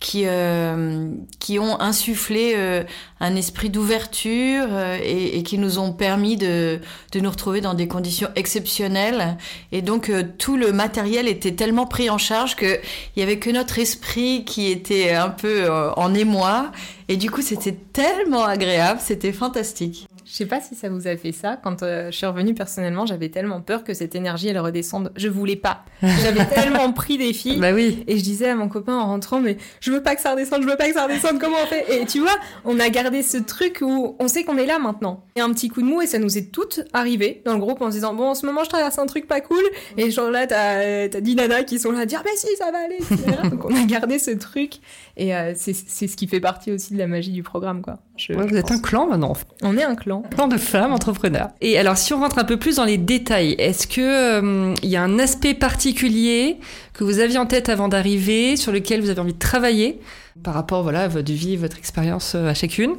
qui 0.00 0.22
euh, 0.26 1.10
qui 1.40 1.58
ont 1.58 1.78
insufflé 1.78 2.54
euh, 2.56 2.84
un 3.20 3.36
esprit 3.36 3.68
d'ouverture 3.68 4.64
euh, 4.70 4.98
et, 5.02 5.38
et 5.38 5.42
qui 5.42 5.58
nous 5.58 5.78
ont 5.78 5.92
permis 5.92 6.38
de 6.38 6.80
de 7.12 7.20
nous 7.20 7.30
retrouver 7.30 7.60
dans 7.60 7.74
des 7.74 7.88
conditions 7.88 8.28
exceptionnelles. 8.34 9.36
Et 9.72 9.82
donc 9.82 10.08
euh, 10.08 10.22
tout 10.38 10.56
le 10.56 10.72
matériel 10.72 11.28
était 11.28 11.52
tellement 11.52 11.86
pris 11.86 12.08
en 12.08 12.18
charge 12.18 12.56
que 12.56 12.78
il 13.16 13.20
y 13.20 13.22
avait 13.22 13.38
que 13.38 13.50
notre 13.50 13.78
esprit 13.78 14.44
qui 14.46 14.70
était 14.70 15.10
un 15.12 15.28
peu 15.28 15.64
euh, 15.70 15.90
en 15.96 16.14
émoi. 16.14 16.72
Et 17.08 17.16
du 17.18 17.30
coup, 17.30 17.42
c'était 17.42 17.76
tellement 17.92 18.44
agréable, 18.44 18.98
c'était 19.02 19.32
fantastique. 19.32 20.08
Je 20.24 20.32
sais 20.32 20.46
pas 20.46 20.60
si 20.60 20.74
ça 20.74 20.88
vous 20.88 21.08
a 21.08 21.16
fait 21.16 21.32
ça. 21.32 21.58
Quand 21.62 21.82
euh, 21.82 22.10
je 22.10 22.16
suis 22.16 22.26
revenue 22.26 22.54
personnellement, 22.54 23.04
j'avais 23.06 23.28
tellement 23.28 23.60
peur 23.60 23.84
que 23.84 23.92
cette 23.92 24.14
énergie 24.14 24.48
elle 24.48 24.58
redescende. 24.58 25.12
Je 25.16 25.28
voulais 25.28 25.56
pas. 25.56 25.84
J'avais 26.02 26.46
tellement 26.54 26.92
pris 26.92 27.18
des 27.18 27.32
filles. 27.32 27.58
Bah 27.58 27.72
oui. 27.72 28.04
Et 28.06 28.16
je 28.16 28.22
disais 28.22 28.48
à 28.48 28.54
mon 28.54 28.68
copain 28.68 28.96
en 28.96 29.06
rentrant, 29.06 29.40
mais 29.40 29.58
je 29.80 29.90
veux 29.92 30.02
pas 30.02 30.14
que 30.14 30.22
ça 30.22 30.32
redescende, 30.32 30.62
je 30.62 30.68
veux 30.68 30.76
pas 30.76 30.88
que 30.88 30.94
ça 30.94 31.04
redescende, 31.04 31.38
comment 31.38 31.56
on 31.62 31.66
fait? 31.66 32.00
Et 32.00 32.06
tu 32.06 32.20
vois, 32.20 32.36
on 32.64 32.78
a 32.80 32.88
gardé 32.88 33.22
ce 33.22 33.36
truc 33.36 33.80
où 33.82 34.16
on 34.18 34.28
sait 34.28 34.44
qu'on 34.44 34.56
est 34.56 34.66
là 34.66 34.78
maintenant. 34.78 35.24
Et 35.36 35.40
un 35.40 35.52
petit 35.52 35.68
coup 35.68 35.82
de 35.82 35.86
mou, 35.86 36.00
et 36.00 36.06
ça 36.06 36.18
nous 36.18 36.38
est 36.38 36.52
toutes 36.52 36.80
arrivé 36.92 37.42
dans 37.44 37.52
le 37.52 37.58
groupe 37.58 37.82
en 37.82 37.90
se 37.90 37.96
disant, 37.96 38.14
bon, 38.14 38.30
en 38.30 38.34
ce 38.34 38.46
moment, 38.46 38.64
je 38.64 38.70
traverse 38.70 38.98
un 38.98 39.06
truc 39.06 39.26
pas 39.26 39.40
cool. 39.40 39.64
Et 39.96 40.10
genre 40.10 40.30
là, 40.30 40.46
t'as 40.46 41.08
t'as 41.08 41.20
10 41.20 41.36
nanas 41.36 41.64
qui 41.64 41.78
sont 41.78 41.92
là 41.92 42.00
à 42.00 42.06
dire, 42.06 42.22
bah 42.22 42.30
si, 42.36 42.48
ça 42.56 42.70
va 42.70 42.78
aller, 42.78 42.96
etc. 42.96 43.38
Donc 43.50 43.64
on 43.64 43.74
a 43.74 43.84
gardé 43.84 44.18
ce 44.18 44.30
truc. 44.30 44.76
Et 45.16 45.34
euh, 45.34 45.52
c'est 45.56 45.74
ce 45.74 46.16
qui 46.16 46.26
fait 46.26 46.40
partie 46.40 46.72
aussi 46.72 46.94
de 46.94 46.98
la 46.98 47.06
magie 47.06 47.32
du 47.32 47.42
programme, 47.42 47.82
quoi. 47.82 47.98
Je 48.16 48.34
Ouais, 48.34 48.46
vous 48.46 48.56
êtes 48.56 48.70
un 48.70 48.78
clan 48.78 49.06
maintenant. 49.06 49.32
On 49.62 49.76
est 49.76 49.84
un 49.84 49.94
clan. 49.94 50.22
Plan 50.30 50.46
de 50.46 50.58
femmes 50.58 50.92
entrepreneurs. 50.92 51.48
Et 51.60 51.78
alors, 51.78 51.96
si 51.96 52.12
on 52.12 52.20
rentre 52.20 52.38
un 52.38 52.44
peu 52.44 52.58
plus 52.58 52.76
dans 52.76 52.84
les 52.84 52.98
détails, 52.98 53.54
est-ce 53.58 53.86
que 53.86 54.00
euh, 54.00 54.74
il 54.82 54.88
y 54.90 54.96
a 54.96 55.02
un 55.02 55.18
aspect 55.18 55.54
particulier 55.54 56.58
que 56.94 57.04
vous 57.04 57.18
aviez 57.20 57.38
en 57.38 57.46
tête 57.46 57.68
avant 57.68 57.88
d'arriver, 57.88 58.56
sur 58.56 58.72
lequel 58.72 59.00
vous 59.00 59.10
avez 59.10 59.20
envie 59.20 59.32
de 59.34 59.38
travailler 59.38 60.00
par 60.42 60.54
rapport 60.54 60.82
voilà 60.82 61.02
à 61.02 61.08
votre 61.08 61.30
vie, 61.30 61.56
votre 61.58 61.76
expérience 61.76 62.34
euh, 62.34 62.48
à 62.48 62.54
chacune, 62.54 62.92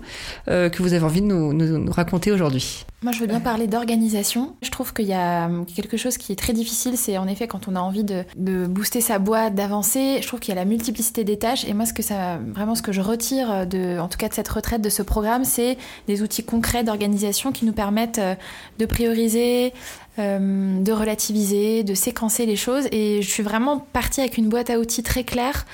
euh, 0.50 0.69
que 0.69 0.83
vous 0.83 0.93
avez 0.93 1.03
envie 1.03 1.21
de 1.21 1.25
nous, 1.25 1.51
nous- 1.51 1.79
nous 1.79 1.91
raconter 1.91 2.31
aujourd'hui 2.31 2.85
Moi, 3.01 3.12
je 3.12 3.19
veux 3.19 3.25
bien 3.25 3.39
parler 3.39 3.65
d'organisation. 3.65 4.55
Je 4.62 4.69
trouve 4.69 4.93
qu'il 4.93 5.07
y 5.07 5.13
a 5.13 5.45
hum, 5.47 5.65
quelque 5.65 5.97
chose 5.97 6.17
qui 6.19 6.31
est 6.31 6.35
très 6.35 6.53
difficile, 6.53 6.95
c'est 6.95 7.17
en 7.17 7.27
effet 7.27 7.47
quand 7.47 7.67
on 7.67 7.75
a 7.75 7.79
envie 7.79 8.03
de, 8.03 8.23
de 8.38 8.67
booster 8.67 9.01
sa 9.01 9.17
boîte, 9.17 9.55
d'avancer. 9.55 10.19
Je 10.21 10.27
trouve 10.27 10.39
qu'il 10.39 10.53
y 10.53 10.57
a 10.57 10.62
la 10.62 10.65
multiplicité 10.65 11.23
des 11.23 11.38
tâches. 11.39 11.65
Et 11.65 11.73
moi, 11.73 11.88
ce 11.88 11.93
que 11.93 12.03
ça, 12.03 12.38
vraiment, 12.53 12.75
ce 12.75 12.83
que 12.83 12.91
je 12.91 13.01
retire 13.01 13.65
de, 13.65 13.97
en 13.97 14.07
tout 14.09 14.17
cas 14.19 14.29
de 14.29 14.33
cette 14.35 14.47
retraite, 14.50 14.81
de 14.83 14.89
ce 14.89 15.01
programme, 15.01 15.43
c'est 15.43 15.77
des 16.07 16.21
outils 16.21 16.43
concrets 16.43 16.83
d'organisation 16.83 17.51
qui 17.51 17.65
nous 17.65 17.73
permettent 17.73 18.19
euh, 18.19 18.35
de 18.77 18.85
prioriser, 18.85 19.73
euh, 20.20 20.82
de 20.82 20.91
relativiser, 20.91 21.84
de 21.84 21.93
séquencer 21.93 22.46
les 22.46 22.55
choses. 22.55 22.88
Et 22.91 23.22
je 23.22 23.29
suis 23.29 23.43
vraiment 23.43 23.79
partie 23.79 24.22
avec 24.22 24.38
une 24.38 24.50
boîte 24.50 24.70
à 24.70 24.79
outils 24.79 25.03
très 25.03 25.24
claire 25.24 25.65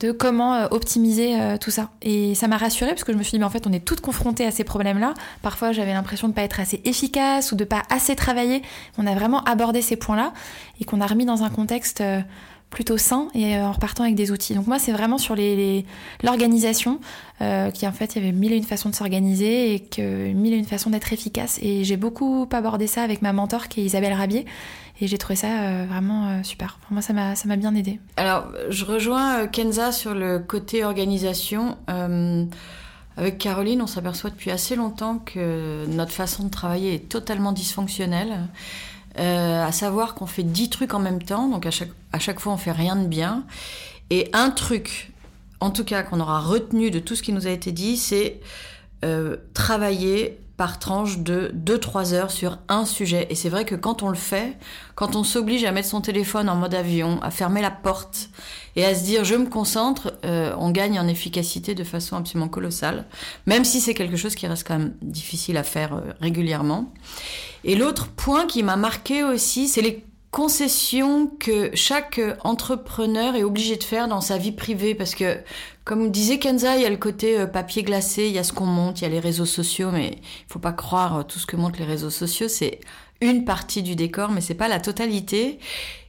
de 0.00 0.12
comment 0.12 0.54
euh, 0.54 0.66
optimiser 0.70 1.40
euh, 1.40 1.56
tout 1.56 1.70
ça. 1.70 1.90
Et 2.02 2.34
ça 2.34 2.48
m'a 2.48 2.58
rassurée 2.58 2.90
parce 2.90 3.04
que 3.04 3.12
je 3.12 3.16
me 3.16 3.22
suis 3.22 3.32
dit, 3.32 3.38
mais 3.38 3.46
en 3.46 3.50
fait, 3.50 3.66
on 3.66 3.72
est 3.72 3.84
toutes 3.84 4.02
confrontées 4.02 4.44
à 4.44 4.50
ces 4.50 4.64
problèmes-là. 4.64 5.14
Parfois, 5.40 5.72
j'avais 5.72 5.94
l'impression 5.94 6.28
de 6.28 6.34
pas 6.34 6.42
être 6.42 6.60
assez 6.60 6.80
efficace 6.84 7.52
ou 7.52 7.56
de 7.56 7.64
pas 7.64 7.82
assez 7.88 8.14
travailler. 8.14 8.62
On 8.98 9.06
a 9.06 9.14
vraiment 9.14 9.42
abordé 9.44 9.80
ces 9.80 9.96
points-là 9.96 10.34
et 10.80 10.84
qu'on 10.84 11.00
a 11.00 11.06
remis 11.06 11.24
dans 11.24 11.42
un 11.42 11.48
contexte 11.48 12.02
plutôt 12.70 12.98
sain 12.98 13.28
et 13.34 13.56
euh, 13.56 13.64
en 13.66 13.72
repartant 13.72 14.02
avec 14.02 14.16
des 14.16 14.30
outils. 14.30 14.54
Donc 14.54 14.66
moi, 14.66 14.78
c'est 14.78 14.92
vraiment 14.92 15.18
sur 15.18 15.34
les, 15.34 15.56
les- 15.56 15.86
l'organisation, 16.22 17.00
euh, 17.40 17.70
qui 17.70 17.86
en 17.86 17.92
fait, 17.92 18.16
il 18.16 18.22
y 18.22 18.26
avait 18.26 18.36
mille 18.36 18.52
et 18.52 18.56
une 18.56 18.64
façons 18.64 18.90
de 18.90 18.94
s'organiser 18.94 19.74
et 19.74 19.80
que 19.80 20.32
mille 20.32 20.52
et 20.52 20.56
une 20.56 20.66
façons 20.66 20.90
d'être 20.90 21.12
efficace. 21.12 21.58
Et 21.62 21.84
j'ai 21.84 21.96
beaucoup 21.96 22.48
abordé 22.52 22.86
ça 22.86 23.02
avec 23.02 23.22
ma 23.22 23.32
mentor 23.32 23.68
qui 23.68 23.80
est 23.80 23.84
Isabelle 23.84 24.12
Rabier. 24.14 24.44
Et 25.00 25.06
j'ai 25.06 25.18
trouvé 25.18 25.36
ça 25.36 25.48
euh, 25.48 25.86
vraiment 25.88 26.42
super. 26.42 26.78
Enfin, 26.82 26.88
moi, 26.94 27.02
ça 27.02 27.12
m'a, 27.12 27.34
ça 27.36 27.46
m'a 27.48 27.56
bien 27.56 27.74
aidé. 27.74 28.00
Alors, 28.16 28.46
je 28.70 28.84
rejoins 28.84 29.46
Kenza 29.46 29.92
sur 29.92 30.14
le 30.14 30.38
côté 30.38 30.84
organisation. 30.84 31.76
Avec 33.18 33.38
Caroline, 33.38 33.80
on 33.80 33.86
s'aperçoit 33.86 34.28
depuis 34.28 34.50
assez 34.50 34.76
longtemps 34.76 35.18
que 35.18 35.86
notre 35.88 36.12
façon 36.12 36.44
de 36.44 36.50
travailler 36.50 36.94
est 36.94 37.08
totalement 37.08 37.52
dysfonctionnelle. 37.52 38.48
Euh, 39.18 39.64
à 39.64 39.72
savoir 39.72 40.14
qu'on 40.14 40.26
fait 40.26 40.42
10 40.42 40.68
trucs 40.68 40.92
en 40.92 40.98
même 40.98 41.22
temps, 41.22 41.48
donc 41.48 41.64
à 41.64 41.70
chaque, 41.70 42.40
fois 42.40 42.52
on 42.52 42.56
fait 42.56 42.72
rien 42.72 42.96
de 42.96 43.06
bien. 43.06 43.44
Et 44.10 44.28
un 44.32 44.50
truc, 44.50 45.10
en 45.60 45.70
tout 45.70 45.84
cas 45.84 46.02
qu'on 46.02 46.20
aura 46.20 46.40
retenu 46.40 46.90
de 46.90 46.98
tout 46.98 47.14
ce 47.14 47.22
qui 47.22 47.32
nous 47.32 47.46
a 47.46 47.50
été 47.50 47.72
dit, 47.72 47.96
c'est 47.96 48.40
euh, 49.04 49.36
travailler 49.54 50.38
par 50.56 50.78
tranche 50.78 51.18
de 51.18 51.52
2-3 51.54 52.14
heures 52.14 52.30
sur 52.30 52.58
un 52.68 52.86
sujet. 52.86 53.26
Et 53.28 53.34
c'est 53.34 53.48
vrai 53.48 53.64
que 53.64 53.74
quand 53.74 54.02
on 54.02 54.08
le 54.08 54.16
fait, 54.16 54.56
quand 54.94 55.14
on 55.14 55.22
s'oblige 55.22 55.64
à 55.64 55.72
mettre 55.72 55.88
son 55.88 56.00
téléphone 56.00 56.48
en 56.48 56.56
mode 56.56 56.74
avion, 56.74 57.20
à 57.22 57.30
fermer 57.30 57.60
la 57.60 57.70
porte 57.70 58.30
et 58.74 58.84
à 58.84 58.94
se 58.94 59.04
dire 59.04 59.24
je 59.24 59.34
me 59.34 59.46
concentre, 59.46 60.14
euh, 60.24 60.54
on 60.58 60.70
gagne 60.70 60.98
en 60.98 61.08
efficacité 61.08 61.74
de 61.74 61.84
façon 61.84 62.16
absolument 62.16 62.48
colossale, 62.48 63.04
même 63.44 63.64
si 63.64 63.80
c'est 63.80 63.94
quelque 63.94 64.16
chose 64.16 64.34
qui 64.34 64.46
reste 64.46 64.66
quand 64.66 64.78
même 64.78 64.94
difficile 65.02 65.58
à 65.58 65.62
faire 65.62 65.94
euh, 65.94 66.12
régulièrement. 66.20 66.92
Et 67.64 67.74
l'autre 67.74 68.08
point 68.08 68.46
qui 68.46 68.62
m'a 68.62 68.76
marqué 68.76 69.24
aussi, 69.24 69.68
c'est 69.68 69.82
les 69.82 70.05
concessions 70.36 71.28
que 71.40 71.70
chaque 71.72 72.20
entrepreneur 72.44 73.36
est 73.36 73.42
obligé 73.42 73.76
de 73.76 73.82
faire 73.82 74.06
dans 74.06 74.20
sa 74.20 74.36
vie 74.36 74.52
privée 74.52 74.94
parce 74.94 75.14
que 75.14 75.38
comme 75.84 76.10
disait 76.10 76.38
Kenza, 76.38 76.76
il 76.76 76.82
y 76.82 76.84
a 76.84 76.90
le 76.90 76.98
côté 76.98 77.38
euh, 77.38 77.46
papier 77.46 77.82
glacé, 77.82 78.26
il 78.26 78.32
y 78.32 78.38
a 78.38 78.44
ce 78.44 78.52
qu'on 78.52 78.66
monte, 78.66 79.00
il 79.00 79.04
y 79.04 79.06
a 79.06 79.08
les 79.08 79.18
réseaux 79.18 79.46
sociaux, 79.46 79.88
mais 79.90 80.08
il 80.10 80.52
faut 80.52 80.58
pas 80.58 80.74
croire 80.74 81.16
euh, 81.16 81.22
tout 81.22 81.38
ce 81.38 81.46
que 81.46 81.56
montrent 81.56 81.78
les 81.78 81.86
réseaux 81.86 82.10
sociaux, 82.10 82.48
c'est 82.48 82.80
une 83.22 83.46
partie 83.46 83.82
du 83.82 83.96
décor, 83.96 84.30
mais 84.30 84.42
c'est 84.42 84.54
pas 84.54 84.68
la 84.68 84.78
totalité. 84.78 85.58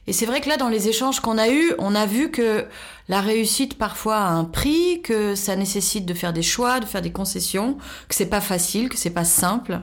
Et 0.06 0.12
c'est 0.12 0.26
vrai 0.26 0.42
que 0.42 0.50
là, 0.50 0.58
dans 0.58 0.68
les 0.68 0.88
échanges 0.88 1.20
qu'on 1.20 1.38
a 1.38 1.48
eus, 1.48 1.72
on 1.78 1.94
a 1.94 2.04
vu 2.04 2.30
que 2.30 2.66
la 3.08 3.22
réussite 3.22 3.78
parfois 3.78 4.16
a 4.16 4.28
un 4.28 4.44
prix, 4.44 5.00
que 5.00 5.36
ça 5.36 5.56
nécessite 5.56 6.04
de 6.04 6.12
faire 6.12 6.34
des 6.34 6.42
choix, 6.42 6.80
de 6.80 6.84
faire 6.84 7.00
des 7.00 7.12
concessions, 7.12 7.78
que 8.10 8.14
c'est 8.14 8.28
pas 8.28 8.42
facile, 8.42 8.90
que 8.90 8.98
c'est 8.98 9.08
pas 9.08 9.24
simple. 9.24 9.80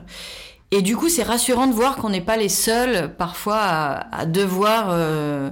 Et 0.70 0.82
du 0.82 0.96
coup, 0.96 1.08
c'est 1.08 1.22
rassurant 1.22 1.66
de 1.66 1.72
voir 1.72 1.96
qu'on 1.96 2.10
n'est 2.10 2.20
pas 2.20 2.36
les 2.36 2.48
seuls 2.48 3.14
parfois 3.16 3.58
à, 3.58 4.16
à 4.16 4.26
devoir 4.26 4.88
euh, 4.90 5.50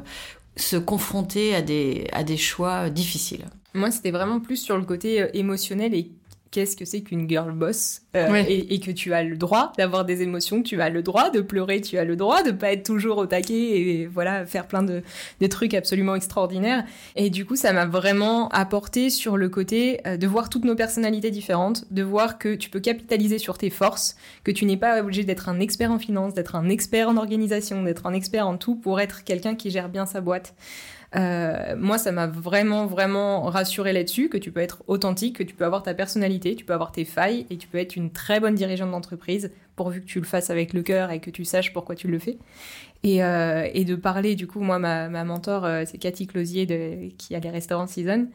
se 0.56 0.76
confronter 0.76 1.54
à 1.54 1.62
des, 1.62 2.08
à 2.12 2.24
des 2.24 2.36
choix 2.36 2.90
difficiles. 2.90 3.46
Moi, 3.74 3.90
c'était 3.90 4.10
vraiment 4.10 4.40
plus 4.40 4.56
sur 4.56 4.76
le 4.76 4.84
côté 4.84 5.22
euh, 5.22 5.28
émotionnel 5.34 5.94
et 5.94 6.10
qu'est-ce 6.54 6.76
que 6.76 6.84
c'est 6.84 7.00
qu'une 7.00 7.28
girl 7.28 7.50
boss 7.52 8.02
euh, 8.14 8.30
Ouais. 8.30 8.44
et, 8.50 8.74
et 8.74 8.78
que 8.80 8.92
tu 8.92 9.12
as 9.12 9.24
le 9.24 9.36
droit 9.36 9.72
d'avoir 9.76 10.04
des 10.04 10.22
émotions, 10.22 10.62
tu 10.62 10.80
as 10.80 10.88
le 10.88 11.02
droit 11.02 11.30
de 11.30 11.40
pleurer, 11.40 11.80
tu 11.80 11.98
as 11.98 12.04
le 12.04 12.14
droit 12.14 12.44
de 12.44 12.52
pas 12.52 12.72
être 12.72 12.84
toujours 12.84 13.18
au 13.18 13.26
taquet 13.26 13.54
et 13.80 14.06
voilà 14.06 14.46
faire 14.46 14.68
plein 14.68 14.84
de, 14.84 15.02
de 15.40 15.46
trucs 15.48 15.74
absolument 15.74 16.14
extraordinaires. 16.14 16.84
Et 17.16 17.28
du 17.28 17.44
coup, 17.44 17.56
ça 17.56 17.72
m'a 17.72 17.86
vraiment 17.86 18.48
apporté 18.50 19.10
sur 19.10 19.36
le 19.36 19.48
côté 19.48 20.00
euh, 20.06 20.16
de 20.16 20.26
voir 20.28 20.48
toutes 20.48 20.64
nos 20.64 20.76
personnalités 20.76 21.32
différentes, 21.32 21.84
de 21.90 22.02
voir 22.04 22.38
que 22.38 22.54
tu 22.54 22.70
peux 22.70 22.80
capitaliser 22.80 23.38
sur 23.38 23.58
tes 23.58 23.70
forces, 23.70 24.14
que 24.44 24.52
tu 24.52 24.64
n'es 24.64 24.76
pas 24.76 25.00
obligé 25.00 25.24
d'être 25.24 25.48
un 25.48 25.58
expert 25.58 25.90
en 25.90 25.98
finance, 25.98 26.34
d'être 26.34 26.54
un 26.54 26.68
expert 26.68 27.08
en 27.08 27.16
organisation, 27.16 27.82
d'être 27.82 28.06
un 28.06 28.14
expert 28.14 28.46
en 28.46 28.56
tout 28.56 28.76
pour 28.76 29.00
être 29.00 29.24
quelqu'un 29.24 29.56
qui 29.56 29.70
gère 29.70 29.88
bien 29.88 30.06
sa 30.06 30.20
boîte. 30.20 30.54
Euh, 31.16 31.76
moi, 31.76 31.98
ça 31.98 32.12
m'a 32.12 32.26
vraiment, 32.26 32.86
vraiment 32.86 33.42
rassuré 33.42 33.92
là-dessus, 33.92 34.28
que 34.28 34.36
tu 34.36 34.50
peux 34.50 34.60
être 34.60 34.82
authentique, 34.86 35.36
que 35.36 35.42
tu 35.42 35.54
peux 35.54 35.64
avoir 35.64 35.82
ta 35.82 35.94
personnalité, 35.94 36.56
tu 36.56 36.64
peux 36.64 36.72
avoir 36.72 36.92
tes 36.92 37.04
failles, 37.04 37.46
et 37.50 37.56
tu 37.56 37.68
peux 37.68 37.78
être 37.78 37.96
une 37.96 38.10
très 38.10 38.40
bonne 38.40 38.54
dirigeante 38.54 38.90
d'entreprise, 38.90 39.50
pourvu 39.76 40.00
que 40.00 40.06
tu 40.06 40.18
le 40.18 40.26
fasses 40.26 40.50
avec 40.50 40.72
le 40.72 40.82
cœur 40.82 41.10
et 41.10 41.20
que 41.20 41.30
tu 41.30 41.44
saches 41.44 41.72
pourquoi 41.72 41.94
tu 41.94 42.08
le 42.08 42.18
fais. 42.18 42.38
Et, 43.04 43.22
euh, 43.22 43.68
et 43.74 43.84
de 43.84 43.94
parler, 43.96 44.34
du 44.34 44.46
coup, 44.46 44.60
moi, 44.60 44.78
ma, 44.78 45.08
ma 45.10 45.24
mentor, 45.24 45.64
euh, 45.66 45.82
c'est 45.86 45.98
Cathy 45.98 46.26
Closier, 46.26 46.64
de, 46.64 47.10
qui 47.18 47.34
a 47.34 47.38
les 47.38 47.50
restaurants 47.50 47.86
Season, 47.86 48.28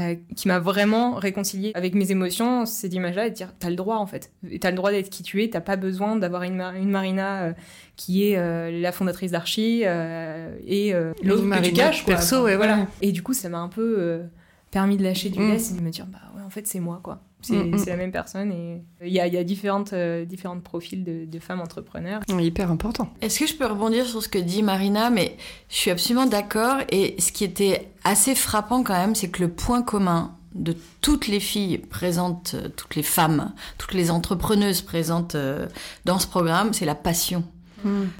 euh, 0.00 0.16
qui 0.34 0.48
m'a 0.48 0.58
vraiment 0.58 1.14
réconcilié 1.14 1.70
avec 1.74 1.94
mes 1.94 2.10
émotions, 2.10 2.66
ces 2.66 2.88
images-là, 2.88 3.28
et 3.28 3.30
de 3.30 3.34
dire, 3.36 3.54
t'as 3.58 3.70
le 3.70 3.76
droit, 3.76 3.96
en 3.96 4.06
fait. 4.06 4.32
T'as 4.60 4.70
le 4.70 4.76
droit 4.76 4.90
d'être 4.90 5.10
qui 5.10 5.22
tu 5.22 5.42
es, 5.44 5.48
t'as 5.48 5.60
pas 5.60 5.76
besoin 5.76 6.16
d'avoir 6.16 6.42
une, 6.42 6.60
une 6.60 6.90
Marina 6.90 7.44
euh, 7.44 7.52
qui 7.94 8.28
est 8.28 8.36
euh, 8.36 8.70
la 8.80 8.90
fondatrice 8.90 9.30
d'Archie 9.30 9.82
euh, 9.84 10.54
et 10.66 10.92
euh, 10.92 11.12
l'autre 11.22 11.36
que 11.42 11.42
tu 11.44 11.48
Marina 11.48 11.84
caches, 11.84 12.04
quoi. 12.04 12.14
perso, 12.14 12.42
ouais, 12.42 12.56
voilà. 12.56 12.88
Et 13.00 13.12
du 13.12 13.22
coup, 13.22 13.32
ça 13.32 13.48
m'a 13.48 13.58
un 13.58 13.68
peu 13.68 13.94
euh, 13.98 14.24
permis 14.72 14.96
de 14.96 15.04
lâcher 15.04 15.30
du 15.30 15.38
Mm. 15.38 15.50
lest 15.52 15.70
et 15.72 15.78
de 15.78 15.82
me 15.82 15.90
dire, 15.90 16.06
bah 16.06 16.18
ouais, 16.36 16.42
en 16.42 16.50
fait, 16.50 16.66
c'est 16.66 16.80
moi, 16.80 16.98
quoi. 17.02 17.20
C'est 17.46 17.66
Mm, 17.66 17.74
mm. 17.74 17.78
c'est 17.78 17.90
la 17.90 17.96
même 17.96 18.12
personne 18.12 18.52
et 18.52 18.82
il 19.02 19.12
y 19.12 19.20
a, 19.20 19.26
y 19.26 19.36
a 19.36 19.44
différentes, 19.44 19.92
euh, 19.92 20.24
différentes 20.24 20.62
profils 20.62 21.04
de, 21.04 21.24
de 21.24 21.38
femmes 21.38 21.60
entrepreneurs. 21.60 22.22
Hyper 22.28 22.70
important. 22.70 23.08
Est-ce 23.20 23.38
que 23.38 23.46
je 23.46 23.54
peux 23.54 23.66
rebondir 23.66 24.06
sur 24.06 24.22
ce 24.22 24.28
que 24.28 24.38
dit 24.38 24.62
Marina? 24.62 25.10
Mais 25.10 25.36
je 25.68 25.76
suis 25.76 25.90
absolument 25.90 26.26
d'accord. 26.26 26.78
Et 26.90 27.16
ce 27.20 27.32
qui 27.32 27.44
était 27.44 27.88
assez 28.04 28.34
frappant 28.34 28.82
quand 28.82 28.94
même, 28.94 29.14
c'est 29.14 29.28
que 29.28 29.42
le 29.42 29.48
point 29.48 29.82
commun 29.82 30.32
de 30.54 30.74
toutes 31.02 31.28
les 31.28 31.40
filles 31.40 31.78
présentes, 31.78 32.52
euh, 32.54 32.68
toutes 32.74 32.96
les 32.96 33.02
femmes, 33.02 33.52
toutes 33.78 33.94
les 33.94 34.10
entrepreneuses 34.10 34.82
présentes 34.82 35.34
euh, 35.34 35.66
dans 36.04 36.18
ce 36.18 36.26
programme, 36.26 36.72
c'est 36.72 36.86
la 36.86 36.94
passion. 36.94 37.44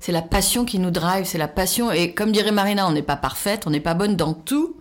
C'est 0.00 0.12
la 0.12 0.22
passion 0.22 0.64
qui 0.64 0.78
nous 0.78 0.92
drive, 0.92 1.24
c'est 1.24 1.38
la 1.38 1.48
passion. 1.48 1.90
Et 1.90 2.14
comme 2.14 2.30
dirait 2.30 2.52
Marina, 2.52 2.86
on 2.86 2.92
n'est 2.92 3.02
pas 3.02 3.16
parfaite, 3.16 3.66
on 3.66 3.70
n'est 3.70 3.80
pas 3.80 3.94
bonne 3.94 4.14
dans 4.14 4.32
tout, 4.32 4.76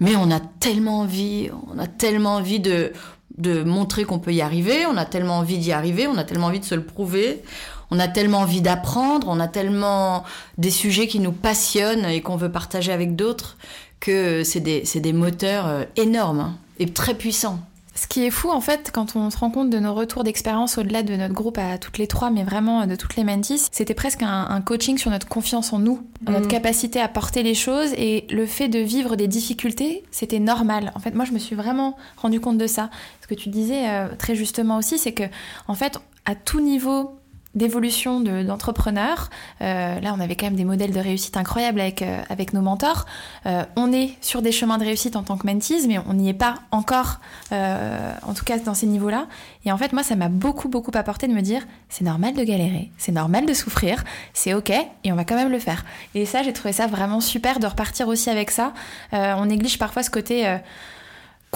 mais 0.00 0.16
on 0.16 0.28
a 0.32 0.40
tellement 0.40 1.00
envie, 1.00 1.50
on 1.72 1.78
a 1.78 1.86
tellement 1.86 2.34
envie 2.34 2.58
de 2.58 2.92
de 3.38 3.64
montrer 3.64 4.04
qu'on 4.04 4.18
peut 4.18 4.32
y 4.32 4.42
arriver, 4.42 4.86
on 4.86 4.96
a 4.96 5.04
tellement 5.04 5.38
envie 5.38 5.58
d'y 5.58 5.72
arriver, 5.72 6.06
on 6.06 6.16
a 6.16 6.24
tellement 6.24 6.46
envie 6.46 6.60
de 6.60 6.64
se 6.64 6.74
le 6.74 6.84
prouver, 6.84 7.42
on 7.90 7.98
a 7.98 8.08
tellement 8.08 8.38
envie 8.38 8.60
d'apprendre, 8.60 9.26
on 9.28 9.40
a 9.40 9.48
tellement 9.48 10.24
des 10.58 10.70
sujets 10.70 11.06
qui 11.08 11.20
nous 11.20 11.32
passionnent 11.32 12.04
et 12.04 12.20
qu'on 12.20 12.36
veut 12.36 12.50
partager 12.50 12.92
avec 12.92 13.16
d'autres 13.16 13.56
que 14.00 14.44
c'est 14.44 14.60
des, 14.60 14.82
des, 14.94 15.12
moteurs 15.12 15.66
euh, 15.66 15.84
énormes 15.96 16.40
hein, 16.40 16.56
et 16.78 16.88
très 16.90 17.14
puissants. 17.14 17.58
Ce 17.94 18.08
qui 18.08 18.24
est 18.24 18.30
fou, 18.30 18.50
en 18.50 18.60
fait, 18.60 18.90
quand 18.92 19.14
on 19.14 19.30
se 19.30 19.38
rend 19.38 19.50
compte 19.50 19.70
de 19.70 19.78
nos 19.78 19.94
retours 19.94 20.24
d'expérience 20.24 20.78
au-delà 20.78 21.04
de 21.04 21.14
notre 21.14 21.32
groupe 21.32 21.58
à 21.58 21.78
toutes 21.78 21.98
les 21.98 22.08
trois, 22.08 22.30
mais 22.30 22.42
vraiment 22.42 22.86
de 22.86 22.96
toutes 22.96 23.14
les 23.14 23.22
mentis, 23.22 23.68
c'était 23.70 23.94
presque 23.94 24.22
un, 24.22 24.60
coaching 24.62 24.98
sur 24.98 25.10
notre 25.12 25.28
confiance 25.28 25.72
en 25.72 25.78
nous, 25.78 26.04
notre 26.26 26.46
mm. 26.46 26.48
capacité 26.48 27.00
à 27.00 27.06
porter 27.06 27.44
les 27.44 27.54
choses 27.54 27.92
et 27.96 28.26
le 28.30 28.46
fait 28.46 28.68
de 28.68 28.80
vivre 28.80 29.14
des 29.14 29.28
difficultés, 29.28 30.02
c'était 30.10 30.40
normal. 30.40 30.90
En 30.96 30.98
fait, 30.98 31.14
moi, 31.14 31.24
je 31.24 31.32
me 31.32 31.38
suis 31.38 31.54
vraiment 31.54 31.96
rendu 32.16 32.40
compte 32.40 32.58
de 32.58 32.66
ça. 32.66 32.90
Ce 33.22 33.28
que 33.28 33.34
tu 33.34 33.48
disais 33.48 33.88
euh, 33.88 34.08
très 34.18 34.34
justement 34.34 34.76
aussi, 34.76 34.98
c'est 34.98 35.12
que, 35.12 35.24
en 35.68 35.74
fait, 35.74 35.98
à 36.24 36.34
tout 36.34 36.60
niveau 36.60 37.16
d'évolution 37.54 38.20
d'entrepreneurs. 38.20 39.30
Euh, 39.60 40.00
là, 40.00 40.14
on 40.16 40.20
avait 40.20 40.36
quand 40.36 40.46
même 40.46 40.56
des 40.56 40.64
modèles 40.64 40.92
de 40.92 41.00
réussite 41.00 41.36
incroyables 41.36 41.80
avec, 41.80 42.02
euh, 42.02 42.22
avec 42.28 42.52
nos 42.52 42.60
mentors. 42.60 43.06
Euh, 43.46 43.64
on 43.76 43.92
est 43.92 44.16
sur 44.20 44.42
des 44.42 44.52
chemins 44.52 44.78
de 44.78 44.84
réussite 44.84 45.16
en 45.16 45.22
tant 45.22 45.36
que 45.36 45.46
mentees, 45.46 45.86
mais 45.86 45.98
on 46.08 46.14
n'y 46.14 46.28
est 46.28 46.34
pas 46.34 46.56
encore, 46.70 47.20
en 47.52 48.34
tout 48.34 48.44
cas 48.44 48.58
dans 48.58 48.74
ces 48.74 48.86
niveaux-là. 48.86 49.26
Et 49.64 49.72
en 49.72 49.78
fait, 49.78 49.92
moi, 49.92 50.02
ça 50.02 50.16
m'a 50.16 50.28
beaucoup, 50.28 50.68
beaucoup 50.68 50.90
apporté 50.94 51.28
de 51.28 51.32
me 51.32 51.40
dire, 51.40 51.62
c'est 51.88 52.04
normal 52.04 52.34
de 52.34 52.44
galérer, 52.44 52.90
c'est 52.98 53.12
normal 53.12 53.46
de 53.46 53.54
souffrir, 53.54 54.04
c'est 54.32 54.54
ok, 54.54 54.70
et 54.70 55.12
on 55.12 55.16
va 55.16 55.24
quand 55.24 55.36
même 55.36 55.50
le 55.50 55.58
faire. 55.58 55.84
Et 56.14 56.26
ça, 56.26 56.42
j'ai 56.42 56.52
trouvé 56.52 56.72
ça 56.72 56.86
vraiment 56.86 57.20
super 57.20 57.60
de 57.60 57.66
repartir 57.66 58.08
aussi 58.08 58.30
avec 58.30 58.50
ça. 58.50 58.72
on 59.12 59.46
néglige 59.46 59.78
parfois 59.78 60.02
ce 60.02 60.10
côté 60.10 60.58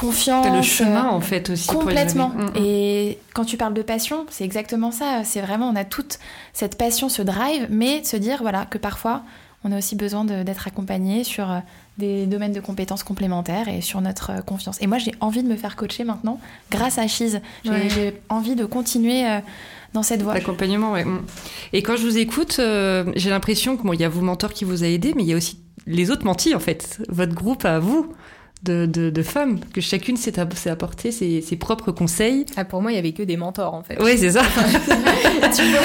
confiance. 0.01 0.47
le 0.47 0.63
chemin 0.63 1.09
en 1.09 1.21
fait 1.21 1.51
aussi. 1.51 1.69
Complètement. 1.69 2.29
Mm, 2.29 2.43
mm. 2.43 2.65
Et 2.65 3.19
quand 3.35 3.45
tu 3.45 3.57
parles 3.57 3.75
de 3.75 3.83
passion, 3.83 4.27
c'est 4.31 4.45
exactement 4.45 4.91
ça. 4.91 5.23
C'est 5.25 5.41
vraiment, 5.41 5.69
on 5.69 5.77
a 5.77 5.85
toute 5.85 6.19
cette 6.53 6.79
passion, 6.79 7.09
ce 7.09 7.23
drive, 7.23 7.67
mais 7.71 8.05
se 8.05 8.17
dire 8.17 8.39
voilà 8.41 8.67
que 8.67 8.79
parfois 8.79 9.23
on 9.65 9.73
a 9.73 9.79
aussi 9.79 9.97
besoin 9.97 10.25
d'être 10.25 10.69
accompagné 10.69 11.25
sur 11.25 11.51
euh, 11.51 11.59
des 11.99 12.27
domaines 12.27 12.53
de 12.53 12.61
compétences 12.61 13.03
complémentaires 13.03 13.69
et 13.69 13.81
sur 13.81 14.01
notre 14.01 14.31
euh, 14.31 14.41
confiance. 14.41 14.81
Et 14.81 14.87
moi, 14.87 14.99
j'ai 14.99 15.13
envie 15.21 15.43
de 15.43 15.49
me 15.49 15.57
faire 15.57 15.75
coacher 15.75 16.05
maintenant 16.05 16.41
grâce 16.71 16.99
à 16.99 17.09
Chise. 17.09 17.41
J'ai 17.65 18.21
envie 18.29 18.55
de 18.55 18.65
continuer 18.65 19.27
euh, 19.27 19.41
dans 19.95 20.05
cette 20.05 20.23
voie. 20.23 20.35
L'accompagnement, 20.35 20.93
ouais. 20.93 21.05
Mm. 21.05 21.23
Et 21.73 21.83
quand 21.83 21.97
je 21.97 22.03
vous 22.03 22.19
écoute, 22.19 22.61
j'ai 23.17 23.31
l'impression 23.31 23.77
qu'il 23.77 23.87
bon, 23.87 23.93
y 23.95 24.05
a 24.05 24.09
vos 24.09 24.21
mentors 24.21 24.53
qui 24.53 24.65
vous 24.65 24.85
a 24.85 24.87
aidé, 24.87 25.13
mais 25.17 25.25
il 25.25 25.29
y 25.29 25.35
a 25.35 25.37
aussi 25.37 25.59
les 25.87 26.11
autres 26.11 26.25
mentis, 26.25 26.55
en 26.55 26.61
fait. 26.61 27.01
Votre 27.09 27.35
groupe 27.35 27.65
à 27.65 27.81
vous 27.81 28.13
de, 28.63 28.87
de, 28.87 29.23
femmes, 29.23 29.61
que 29.73 29.81
chacune 29.81 30.17
s'est 30.17 30.39
apporté 30.39 31.13
ses, 31.13 31.41
ses, 31.41 31.57
propres 31.57 31.93
conseils. 31.93 32.45
Ah, 32.57 32.65
pour 32.65 32.83
moi, 32.83 32.91
il 32.91 32.97
y 32.97 32.99
avait 32.99 33.13
que 33.13 33.23
des 33.23 33.37
mentors, 33.37 33.73
en 33.73 33.83
fait. 33.83 33.97
Oui, 34.01 34.19
c'est 34.19 34.33
ça. 34.33 34.43
tu 35.55 35.63
vois 35.63 35.81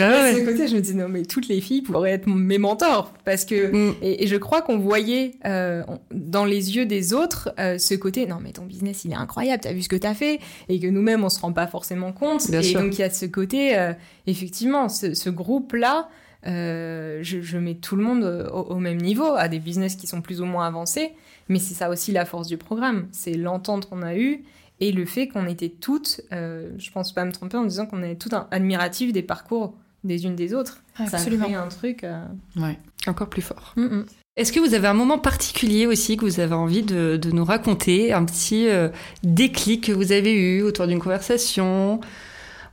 ah 0.00 0.32
ouais. 0.32 0.44
côté, 0.44 0.66
je 0.66 0.76
me 0.76 0.80
dis, 0.80 0.94
non, 0.94 1.08
mais 1.08 1.24
toutes 1.24 1.48
les 1.48 1.60
filles 1.60 1.82
pourraient 1.82 2.12
être 2.12 2.26
mes 2.26 2.56
mentors. 2.56 3.12
Parce 3.24 3.44
que, 3.44 3.90
mm. 3.90 3.94
et, 4.02 4.26
je 4.26 4.36
crois 4.36 4.62
qu'on 4.62 4.78
voyait 4.78 5.32
euh, 5.44 5.82
dans 6.10 6.46
les 6.46 6.74
yeux 6.76 6.86
des 6.86 7.12
autres 7.12 7.52
euh, 7.58 7.76
ce 7.76 7.94
côté, 7.94 8.26
non, 8.26 8.38
mais 8.42 8.52
ton 8.52 8.64
business, 8.64 9.04
il 9.04 9.12
est 9.12 9.16
incroyable, 9.16 9.62
t'as 9.62 9.72
vu 9.72 9.82
ce 9.82 9.88
que 9.88 9.96
t'as 9.96 10.14
fait, 10.14 10.40
et 10.68 10.80
que 10.80 10.86
nous-mêmes, 10.86 11.22
on 11.22 11.28
se 11.28 11.40
rend 11.40 11.52
pas 11.52 11.66
forcément 11.66 12.12
compte. 12.12 12.48
et 12.48 12.72
donc, 12.72 12.98
il 12.98 13.00
y 13.00 13.04
a 13.04 13.10
ce 13.10 13.26
côté, 13.26 13.78
euh, 13.78 13.92
effectivement, 14.26 14.88
ce, 14.88 15.12
ce 15.12 15.28
groupe-là, 15.28 16.08
je, 16.44 17.20
je, 17.22 17.58
mets 17.58 17.74
tout 17.74 17.96
le 17.96 18.02
monde 18.02 18.50
au, 18.52 18.74
au, 18.74 18.76
même 18.76 18.98
niveau, 18.98 19.34
à 19.34 19.48
des 19.48 19.58
business 19.58 19.96
qui 19.96 20.06
sont 20.06 20.22
plus 20.22 20.40
ou 20.40 20.44
moins 20.44 20.66
avancés. 20.66 21.12
Mais 21.48 21.58
c'est 21.58 21.74
ça 21.74 21.90
aussi 21.90 22.12
la 22.12 22.24
force 22.24 22.46
du 22.46 22.56
programme, 22.56 23.08
c'est 23.12 23.34
l'entente 23.34 23.88
qu'on 23.88 24.02
a 24.02 24.14
eue 24.16 24.44
et 24.80 24.92
le 24.92 25.04
fait 25.04 25.28
qu'on 25.28 25.46
était 25.46 25.68
toutes, 25.68 26.22
euh, 26.32 26.70
je 26.78 26.90
pense 26.90 27.12
pas 27.12 27.24
me 27.24 27.32
tromper 27.32 27.58
en 27.58 27.64
disant 27.64 27.86
qu'on 27.86 28.02
est 28.02 28.16
toutes 28.16 28.34
admiratives 28.50 29.12
des 29.12 29.22
parcours 29.22 29.74
des 30.02 30.24
unes 30.24 30.34
des 30.34 30.54
autres. 30.54 30.82
Absolument. 30.96 31.48
Ça 31.50 31.62
un 31.62 31.68
truc 31.68 32.04
euh, 32.04 32.24
ouais. 32.56 32.78
encore 33.06 33.28
plus 33.28 33.42
fort. 33.42 33.74
Mm, 33.76 33.82
mm. 33.82 34.06
Est-ce 34.36 34.52
que 34.52 34.60
vous 34.60 34.72
avez 34.72 34.88
un 34.88 34.94
moment 34.94 35.18
particulier 35.18 35.86
aussi 35.86 36.16
que 36.16 36.24
vous 36.24 36.40
avez 36.40 36.54
envie 36.54 36.82
de, 36.82 37.18
de 37.20 37.30
nous 37.30 37.44
raconter, 37.44 38.14
un 38.14 38.24
petit 38.24 38.68
euh, 38.68 38.88
déclic 39.22 39.84
que 39.88 39.92
vous 39.92 40.12
avez 40.12 40.32
eu 40.32 40.62
autour 40.62 40.86
d'une 40.86 41.00
conversation? 41.00 42.00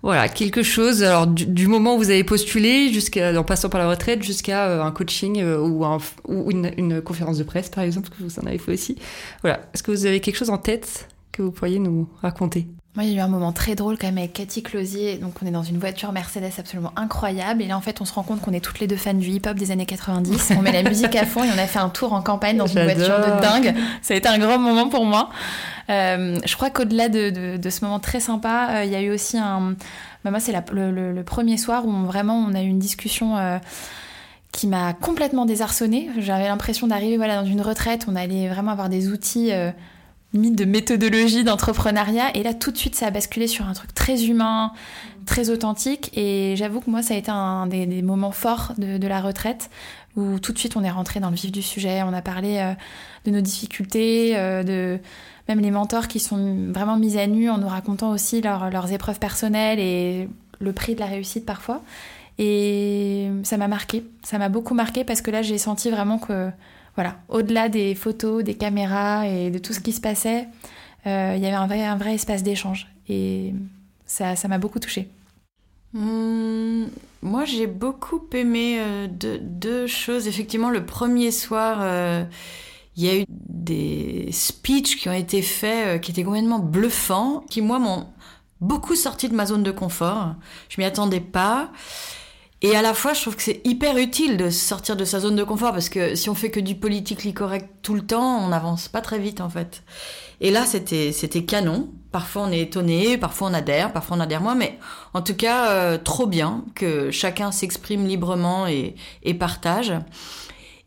Voilà, 0.04 0.30
quelque 0.30 0.64
chose. 0.64 1.04
Alors 1.04 1.28
du, 1.28 1.68
moment 1.68 1.96
où 1.96 1.98
vous 1.98 2.10
avez 2.10 2.24
postulé, 2.24 2.92
jusqu'à 2.94 3.38
en 3.38 3.44
passant 3.44 3.70
par 3.70 3.80
la 3.80 3.90
retraite, 3.90 4.24
jusqu'à 4.24 4.68
euh, 4.68 4.84
un 4.84 4.92
coaching 4.92 5.42
euh, 5.42 5.60
ou, 5.60 5.86
ou 6.28 6.52
une, 6.52 7.02
conférence 7.02 7.38
de 7.38 7.44
presse, 7.44 7.70
par 7.70 7.84
exemple, 7.84 8.10
que 8.10 8.24
vous 8.24 8.40
en 8.40 8.46
avez 8.46 8.58
fait 8.58 8.74
aussi. 8.74 8.98
Voilà. 9.42 9.62
Est-ce 9.74 9.84
que 9.84 9.92
vous 9.92 10.06
avez 10.06 10.20
quelque 10.20 10.38
chose 10.38 10.50
en 10.50 10.58
tête 10.58 11.08
que 11.32 11.42
vous 11.42 11.52
pourriez 11.52 11.80
nous 11.80 12.08
raconter? 12.22 12.68
Moi, 12.98 13.04
il 13.04 13.14
y 13.14 13.14
a 13.14 13.18
eu 13.18 13.24
un 13.24 13.28
moment 13.28 13.52
très 13.52 13.76
drôle 13.76 13.96
quand 13.96 14.08
même 14.08 14.18
avec 14.18 14.34
Cathy 14.34 14.64
Closier. 14.64 15.18
Donc, 15.18 15.36
on 15.44 15.46
est 15.46 15.52
dans 15.52 15.62
une 15.62 15.78
voiture 15.78 16.12
Mercedes 16.12 16.50
absolument 16.58 16.92
incroyable. 16.96 17.62
Et 17.62 17.68
là, 17.68 17.78
en 17.78 17.82
fait, 17.82 18.02
on 18.02 18.06
se 18.06 18.14
rend 18.14 18.24
compte 18.24 18.42
qu'on 18.42 18.54
est 18.54 18.60
toutes 18.60 18.80
les 18.80 18.88
deux 18.88 18.96
fans 18.96 19.14
du 19.14 19.28
hip-hop 19.28 19.56
des 19.56 19.70
années 19.70 19.86
90. 19.86 20.54
On 20.58 20.64
met 20.64 20.72
la 20.72 20.82
musique 20.90 21.16
à 21.16 21.28
fond 21.28 21.44
et 21.44 21.50
on 21.56 21.60
a 21.60 21.68
fait 21.68 21.78
un 21.78 21.90
tour 21.90 22.14
en 22.14 22.24
campagne 22.24 22.58
dans 22.58 22.66
une 22.66 22.84
voiture 22.86 23.20
de 23.20 23.40
dingue. 23.40 23.76
Ça 24.02 24.16
a 24.16 24.18
été 24.18 24.28
un 24.28 24.40
grand 24.40 24.58
moment 24.58 24.90
pour 24.90 25.06
moi. 25.06 25.30
Euh, 25.92 26.40
je 26.44 26.56
crois 26.56 26.72
qu'au-delà 26.72 27.08
de, 27.08 27.70
ce 27.70 27.86
moment 27.86 28.00
très 28.00 28.20
sympa, 28.20 28.70
euh, 28.72 28.84
il 28.86 28.92
y 28.92 28.96
a 28.96 29.02
eu 29.02 29.12
aussi 29.12 29.38
un. 29.38 29.76
Bah, 30.24 30.32
moi, 30.32 30.40
c'est 30.40 30.54
le, 30.72 31.22
premier 31.22 31.58
soir 31.58 31.86
où 31.86 31.92
vraiment 32.08 32.36
on 32.50 32.56
a 32.56 32.64
eu 32.64 32.68
une 32.68 32.80
discussion. 32.80 33.38
Euh, 33.38 33.60
qui 34.54 34.66
m'a 34.66 34.94
complètement 34.94 35.46
désarçonnée. 35.46 36.10
J'avais 36.18 36.48
l'impression 36.48 36.88
d'arriver 36.88 37.18
voilà, 37.18 37.36
dans 37.36 37.46
une 37.46 37.62
retraite, 37.62 38.06
on 38.08 38.16
allait 38.16 38.48
vraiment 38.48 38.72
avoir 38.72 38.90
des 38.90 39.10
outils 39.10 39.52
de 40.38 40.66
méthodologie 40.66 41.44
d'entrepreneuriat. 41.44 42.36
Et 42.36 42.44
là, 42.44 42.54
tout 42.54 42.72
de 42.72 42.78
suite, 42.78 42.96
ça 42.96 43.08
a 43.08 43.12
basculé 43.12 43.48
sur 43.48 43.68
un 43.68 43.74
truc 43.74 43.94
très 43.94 44.26
humain, 44.26 44.72
très 45.26 45.50
authentique. 45.50 46.12
Et 46.18 46.56
j'avoue 46.56 46.80
que 46.80 46.90
moi, 46.90 47.02
ça 47.02 47.14
a 47.14 47.18
été 47.18 47.32
un 47.32 47.68
des, 47.68 48.02
moments 48.02 48.32
forts 48.32 48.74
de, 48.78 49.08
la 49.08 49.22
retraite, 49.22 49.70
où 50.16 50.40
tout 50.40 50.54
de 50.54 50.58
suite, 50.58 50.76
on 50.78 50.84
est 50.84 50.92
rentré 50.92 51.20
dans 51.20 51.30
le 51.30 51.36
vif 51.36 51.52
du 51.52 51.62
sujet. 51.62 52.02
On 52.04 52.14
a 52.14 52.22
parlé 52.22 52.58
euh, 52.58 52.74
de 53.26 53.32
nos 53.32 53.42
difficultés, 53.42 54.38
euh, 54.38 54.64
de 54.64 55.00
même 55.48 55.60
les 55.60 55.72
mentors 55.72 56.08
qui 56.08 56.20
sont 56.20 56.72
vraiment 56.72 56.98
mis 56.98 57.18
à 57.18 57.28
nu 57.28 57.50
en 57.50 57.58
nous 57.58 57.68
racontant 57.68 58.12
aussi 58.12 58.42
leurs 58.42 58.92
épreuves 58.92 59.20
personnelles 59.20 59.80
et 59.80 60.28
le 60.60 60.74
prix 60.74 60.96
de 60.96 61.00
la 61.00 61.06
réussite 61.06 61.46
parfois. 61.46 61.82
Et 62.40 63.30
ça 63.44 63.58
m'a 63.58 63.68
marqué. 63.68 64.04
Ça 64.24 64.38
m'a 64.38 64.50
beaucoup 64.50 64.74
marqué 64.74 65.04
parce 65.04 65.22
que 65.22 65.32
là, 65.32 65.42
j'ai 65.42 65.58
senti 65.58 65.90
vraiment 65.90 66.20
que 66.20 66.52
voilà, 66.98 67.20
au-delà 67.30 67.70
des 67.70 67.94
photos, 67.94 68.44
des 68.44 68.56
caméras 68.56 69.28
et 69.28 69.52
de 69.52 69.60
tout 69.60 69.72
ce 69.72 69.80
qui 69.80 69.94
se 69.94 70.02
passait, 70.02 70.48
euh, 71.06 71.36
il 71.38 71.44
y 71.44 71.46
avait 71.46 71.56
un 71.56 71.68
vrai, 71.68 71.86
un 71.86 71.96
vrai 71.96 72.16
espace 72.16 72.42
d'échange. 72.42 72.88
Et 73.08 73.54
ça, 74.08 74.36
ça 74.36 74.48
m'a 74.48 74.58
beaucoup 74.58 74.80
touchée. 74.80 75.08
Hmm, 75.94 76.86
moi, 77.22 77.46
j'ai 77.46 77.68
beaucoup 77.68 78.20
aimé 78.34 78.80
euh, 78.80 79.08
deux, 79.40 79.86
choses. 79.86 80.28
Effectivement, 80.28 80.72
le 80.72 80.88
premier 80.88 81.30
soir, 81.30 81.78
euh, 81.82 82.24
il 82.96 83.06
y 83.06 83.10
a 83.10 83.20
eu 83.20 83.26
des 83.30 84.30
speeches 84.32 84.98
qui 84.98 85.08
ont 85.08 85.14
été 85.14 85.44
faits, 85.44 86.02
qui 86.02 86.10
étaient 86.10 86.24
complètement 86.24 86.58
bluffants, 86.58 87.46
qui, 87.48 87.62
moi, 87.62 87.78
m'ont 87.78 88.08
beaucoup 88.60 88.96
sorti 88.96 89.30
de 89.30 89.36
ma 89.36 89.46
zone 89.46 89.62
de 89.62 89.72
confort. 89.72 90.34
Je 90.68 90.82
m'y 90.82 90.86
attendais 90.86 91.20
pas. 91.20 91.70
Et 92.64 92.76
à 92.76 92.82
la 92.82 92.96
fois, 92.96 93.14
je 93.14 93.22
trouve 93.22 93.36
que 93.36 93.44
c'est 93.44 93.62
hyper 93.66 93.98
utile 93.98 94.36
de 94.36 94.50
sortir 94.50 94.96
de 94.96 95.06
sa 95.06 95.20
zone 95.20 95.36
de 95.36 95.44
confort 95.44 95.74
parce 95.74 95.90
que 95.90 96.16
si 96.16 96.28
on 96.30 96.34
fait 96.34 96.50
que 96.50 96.60
du 96.60 96.74
politically 96.74 97.34
correct 97.34 97.70
tout 97.84 97.94
le 97.94 98.02
temps, 98.02 98.44
on 98.44 98.48
n'avance 98.48 98.88
pas 98.88 99.02
très 99.02 99.20
vite 99.20 99.42
en 99.42 99.50
fait. 99.50 99.84
Et 100.42 100.50
là, 100.50 100.66
c'était 100.66 101.12
c'était 101.12 101.44
canon. 101.44 101.90
Parfois 102.12 102.44
on 102.44 102.52
est 102.52 102.62
étonné, 102.62 103.18
parfois 103.18 103.50
on 103.50 103.54
adhère, 103.54 103.94
parfois 103.94 104.18
on 104.18 104.20
adhère 104.20 104.42
moins, 104.42 104.56
mais 104.56 104.80
en 105.14 105.22
tout 105.22 105.36
cas 105.36 105.70
euh, 105.70 105.98
trop 106.00 106.26
bien 106.26 106.64
que 106.74 107.12
chacun 107.12 107.52
s'exprime 107.52 108.08
librement 108.08 108.66
et, 108.66 108.96
et 109.22 109.36
partage. 109.36 109.94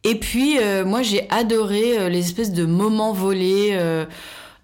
Et 0.03 0.17
puis 0.17 0.59
euh, 0.59 0.85
moi 0.85 1.03
j'ai 1.03 1.31
adoré 1.31 1.99
euh, 1.99 2.09
les 2.09 2.21
espèces 2.21 2.53
de 2.53 2.65
moments 2.65 3.13
volés 3.13 3.79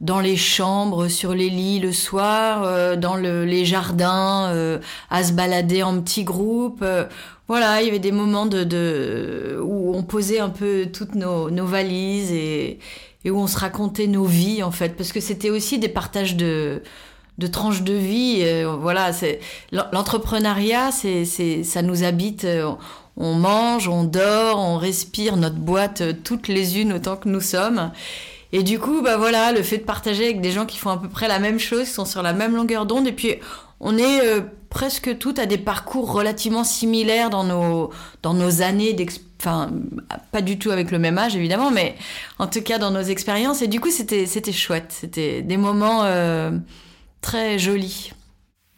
dans 0.00 0.20
les 0.20 0.36
chambres, 0.36 1.08
sur 1.08 1.34
les 1.34 1.48
lits 1.48 1.78
le 1.78 1.92
soir, 1.92 2.62
euh, 2.64 2.96
dans 2.96 3.16
les 3.16 3.64
jardins, 3.64 4.50
euh, 4.52 4.78
à 5.10 5.24
se 5.24 5.32
balader 5.32 5.82
en 5.82 6.00
petits 6.00 6.24
groupes. 6.24 6.80
Euh, 6.82 7.04
voilà, 7.48 7.80
il 7.80 7.86
y 7.86 7.88
avait 7.88 7.98
des 7.98 8.12
moments 8.12 8.46
de, 8.46 9.58
où 9.62 9.94
on 9.94 10.02
posait 10.02 10.40
un 10.40 10.48
peu 10.48 10.88
toutes 10.92 11.14
nos, 11.14 11.48
valises 11.64 12.32
et, 12.32 12.78
où 13.24 13.38
on 13.38 13.46
se 13.46 13.58
racontait 13.58 14.06
nos 14.06 14.24
vies 14.24 14.62
en 14.62 14.70
fait, 14.70 14.96
parce 14.96 15.12
que 15.12 15.20
c'était 15.20 15.50
aussi 15.50 15.78
des 15.78 15.88
partages 15.88 16.36
de 16.36 16.82
de 17.38 17.46
tranches 17.46 17.82
de 17.82 17.92
vie. 17.92 18.42
voilà, 18.80 19.12
c'est 19.12 19.40
l'entrepreneuriat, 19.70 20.90
ça 20.90 21.82
nous 21.82 22.02
habite. 22.02 22.46
On 23.18 23.34
mange, 23.34 23.88
on 23.88 24.04
dort, 24.04 24.58
on 24.58 24.78
respire 24.78 25.36
notre 25.36 25.56
boîte 25.56 26.02
toutes 26.24 26.48
les 26.48 26.80
unes 26.80 26.94
autant 26.94 27.16
que 27.16 27.28
nous 27.28 27.42
sommes. 27.42 27.90
Et 28.56 28.62
du 28.62 28.78
coup, 28.78 29.02
bah 29.02 29.18
voilà, 29.18 29.52
le 29.52 29.62
fait 29.62 29.76
de 29.76 29.82
partager 29.82 30.24
avec 30.24 30.40
des 30.40 30.50
gens 30.50 30.64
qui 30.64 30.78
font 30.78 30.88
à 30.88 30.96
peu 30.96 31.10
près 31.10 31.28
la 31.28 31.38
même 31.38 31.58
chose, 31.58 31.84
qui 31.84 31.90
sont 31.90 32.06
sur 32.06 32.22
la 32.22 32.32
même 32.32 32.56
longueur 32.56 32.86
d'onde, 32.86 33.06
et 33.06 33.12
puis 33.12 33.34
on 33.80 33.98
est 33.98 34.24
euh, 34.24 34.40
presque 34.70 35.18
toutes 35.18 35.38
à 35.38 35.44
des 35.44 35.58
parcours 35.58 36.10
relativement 36.10 36.64
similaires 36.64 37.28
dans 37.28 37.44
nos, 37.44 38.62
années 38.62 38.94
d'expérience. 38.94 39.26
Enfin, 39.38 39.70
pas 40.32 40.40
du 40.40 40.58
tout 40.58 40.70
avec 40.70 40.90
le 40.90 40.98
même 40.98 41.18
âge, 41.18 41.36
évidemment, 41.36 41.70
mais 41.70 41.96
en 42.38 42.46
tout 42.46 42.62
cas 42.62 42.78
dans 42.78 42.90
nos 42.90 43.02
expériences. 43.02 43.60
Et 43.60 43.66
du 43.66 43.80
coup, 43.80 43.90
c'était, 43.90 44.24
chouette. 44.50 44.86
C'était 44.88 45.42
des 45.42 45.58
moments 45.58 46.04
euh, 46.04 46.52
très 47.20 47.58
joli. 47.58 48.12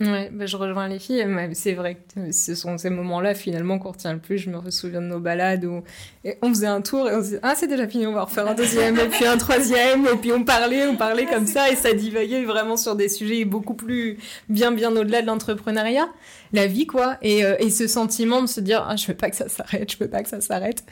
Ouais, 0.00 0.30
bah, 0.32 0.46
je 0.46 0.56
rejoins 0.56 0.86
les 0.86 1.00
filles. 1.00 1.26
C'est 1.54 1.74
vrai 1.74 1.96
que 1.96 2.30
ce 2.30 2.54
sont 2.54 2.78
ces 2.78 2.88
moments-là 2.88 3.34
finalement 3.34 3.80
qu'on 3.80 3.90
retient 3.90 4.12
le 4.12 4.20
plus. 4.20 4.38
Je 4.38 4.48
me 4.48 4.70
souviens 4.70 5.00
de 5.00 5.06
nos 5.06 5.18
balades 5.18 5.64
où 5.64 5.82
on 6.40 6.48
faisait 6.50 6.68
un 6.68 6.80
tour 6.82 7.08
et 7.08 7.14
on 7.16 7.18
se 7.18 7.24
disait 7.24 7.40
ah 7.42 7.54
c'est 7.56 7.66
déjà 7.66 7.88
fini, 7.88 8.06
on 8.06 8.12
va 8.12 8.22
refaire 8.22 8.46
un 8.46 8.54
deuxième 8.54 8.96
et 8.96 9.08
puis 9.08 9.26
un 9.26 9.36
troisième 9.38 10.06
et 10.06 10.16
puis 10.16 10.30
on 10.32 10.44
parlait, 10.44 10.86
on 10.86 10.96
parlait 10.96 11.26
comme 11.26 11.46
ça 11.46 11.70
et 11.70 11.74
ça 11.74 11.94
divaguait 11.94 12.44
vraiment 12.44 12.76
sur 12.76 12.94
des 12.94 13.08
sujets 13.08 13.44
beaucoup 13.44 13.74
plus 13.74 14.18
bien 14.48 14.70
bien 14.70 14.94
au-delà 14.94 15.20
de 15.20 15.26
l'entrepreneuriat, 15.26 16.08
la 16.52 16.68
vie 16.68 16.86
quoi. 16.86 17.16
Et, 17.22 17.44
euh, 17.44 17.56
et 17.58 17.70
ce 17.70 17.88
sentiment 17.88 18.40
de 18.40 18.46
se 18.46 18.60
dire 18.60 18.86
ah 18.88 18.94
je 18.94 19.06
veux 19.06 19.16
pas 19.16 19.30
que 19.30 19.36
ça 19.36 19.48
s'arrête, 19.48 19.90
je 19.90 19.98
veux 19.98 20.08
pas 20.08 20.22
que 20.22 20.28
ça 20.28 20.40
s'arrête. 20.40 20.84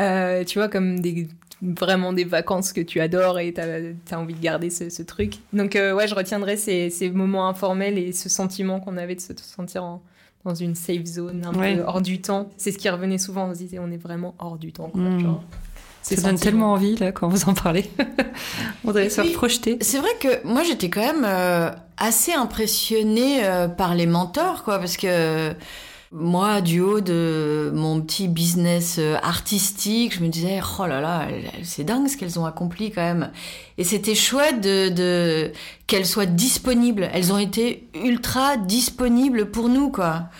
Euh, 0.00 0.42
tu 0.42 0.58
vois 0.58 0.68
comme 0.68 0.98
des 0.98 1.28
vraiment 1.62 2.12
des 2.12 2.24
vacances 2.24 2.72
que 2.72 2.80
tu 2.80 3.00
adores 3.00 3.38
et 3.38 3.52
tu 3.52 3.60
as, 3.60 4.18
envie 4.18 4.34
de 4.34 4.40
garder 4.40 4.70
ce, 4.70 5.02
truc. 5.02 5.34
Donc 5.52 5.76
euh, 5.76 5.94
ouais, 5.94 6.06
je 6.06 6.14
retiendrai 6.14 6.56
ces, 6.56 6.90
ces, 6.90 7.10
moments 7.10 7.48
informels 7.48 7.98
et 7.98 8.12
ce 8.12 8.28
sentiment 8.28 8.80
qu'on 8.80 8.96
avait 8.96 9.14
de 9.14 9.20
se 9.20 9.32
sentir 9.36 10.00
dans 10.44 10.54
une 10.54 10.74
safe 10.74 11.04
zone, 11.04 11.44
un 11.44 11.52
peu 11.52 11.82
hors 11.86 12.00
du 12.00 12.20
temps. 12.20 12.48
C'est 12.56 12.72
ce 12.72 12.78
qui 12.78 12.88
revenait 12.88 13.18
souvent, 13.18 13.48
on 13.48 13.54
se 13.54 13.58
disait 13.58 13.78
on 13.78 13.90
est 13.90 14.02
vraiment 14.02 14.34
hors 14.38 14.56
du 14.56 14.72
temps. 14.72 14.90
Hmm. 14.94 15.36
ça 16.02 16.16
donne 16.22 16.38
tellement 16.38 16.72
envie 16.72 16.96
là 16.96 17.12
quand 17.12 17.28
vous 17.28 17.48
en 17.48 17.54
parlez. 17.54 17.90
on 18.84 18.88
devrait 18.88 19.10
se 19.10 19.20
projeter. 19.32 19.78
C'est 19.80 19.98
vrai 19.98 20.10
que 20.20 20.46
moi 20.46 20.62
j'étais 20.62 20.90
quand 20.90 21.00
même 21.00 21.24
euh, 21.24 21.70
assez 21.96 22.32
impressionnée 22.32 23.44
euh, 23.44 23.68
par 23.68 23.94
les 23.94 24.06
mentors 24.06 24.62
quoi 24.62 24.78
parce 24.78 24.96
que 24.96 25.52
moi, 26.10 26.62
du 26.62 26.80
haut 26.80 27.00
de 27.00 27.70
mon 27.74 28.00
petit 28.00 28.28
business 28.28 28.96
euh, 28.98 29.16
artistique, 29.22 30.14
je 30.14 30.20
me 30.20 30.28
disais, 30.28 30.60
oh 30.78 30.86
là 30.86 31.00
là, 31.00 31.28
c'est 31.62 31.84
dingue 31.84 32.08
ce 32.08 32.16
qu'elles 32.16 32.38
ont 32.38 32.46
accompli 32.46 32.90
quand 32.90 33.02
même. 33.02 33.30
Et 33.76 33.84
c'était 33.84 34.14
chouette 34.14 34.60
de, 34.60 34.88
de 34.88 35.52
qu'elles 35.86 36.06
soient 36.06 36.26
disponibles. 36.26 37.10
Elles 37.12 37.32
ont 37.32 37.38
été 37.38 37.88
ultra 37.94 38.56
disponibles 38.56 39.50
pour 39.50 39.68
nous, 39.68 39.90
quoi. 39.90 40.30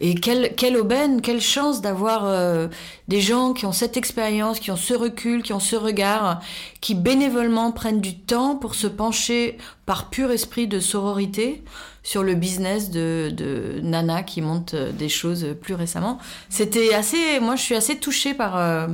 Et 0.00 0.14
quelle, 0.14 0.54
quelle 0.56 0.76
aubaine, 0.76 1.20
quelle 1.20 1.40
chance 1.40 1.80
d'avoir 1.80 2.24
euh, 2.24 2.68
des 3.08 3.20
gens 3.20 3.52
qui 3.52 3.66
ont 3.66 3.72
cette 3.72 3.96
expérience, 3.96 4.60
qui 4.60 4.70
ont 4.70 4.76
ce 4.76 4.94
recul, 4.94 5.42
qui 5.42 5.52
ont 5.52 5.60
ce 5.60 5.76
regard, 5.76 6.40
qui 6.80 6.94
bénévolement 6.94 7.72
prennent 7.72 8.00
du 8.00 8.16
temps 8.16 8.56
pour 8.56 8.74
se 8.74 8.86
pencher 8.86 9.58
par 9.86 10.10
pur 10.10 10.30
esprit 10.30 10.66
de 10.66 10.80
sororité 10.80 11.62
sur 12.02 12.22
le 12.22 12.34
business 12.34 12.90
de, 12.90 13.32
de 13.34 13.80
Nana 13.82 14.22
qui 14.22 14.42
monte 14.42 14.74
euh, 14.74 14.92
des 14.92 15.08
choses 15.08 15.56
plus 15.60 15.74
récemment. 15.74 16.18
C'était 16.48 16.94
assez, 16.94 17.40
moi 17.40 17.56
je 17.56 17.62
suis 17.62 17.74
assez 17.74 17.96
touchée 17.96 18.34
par 18.34 18.56
euh, 18.56 18.86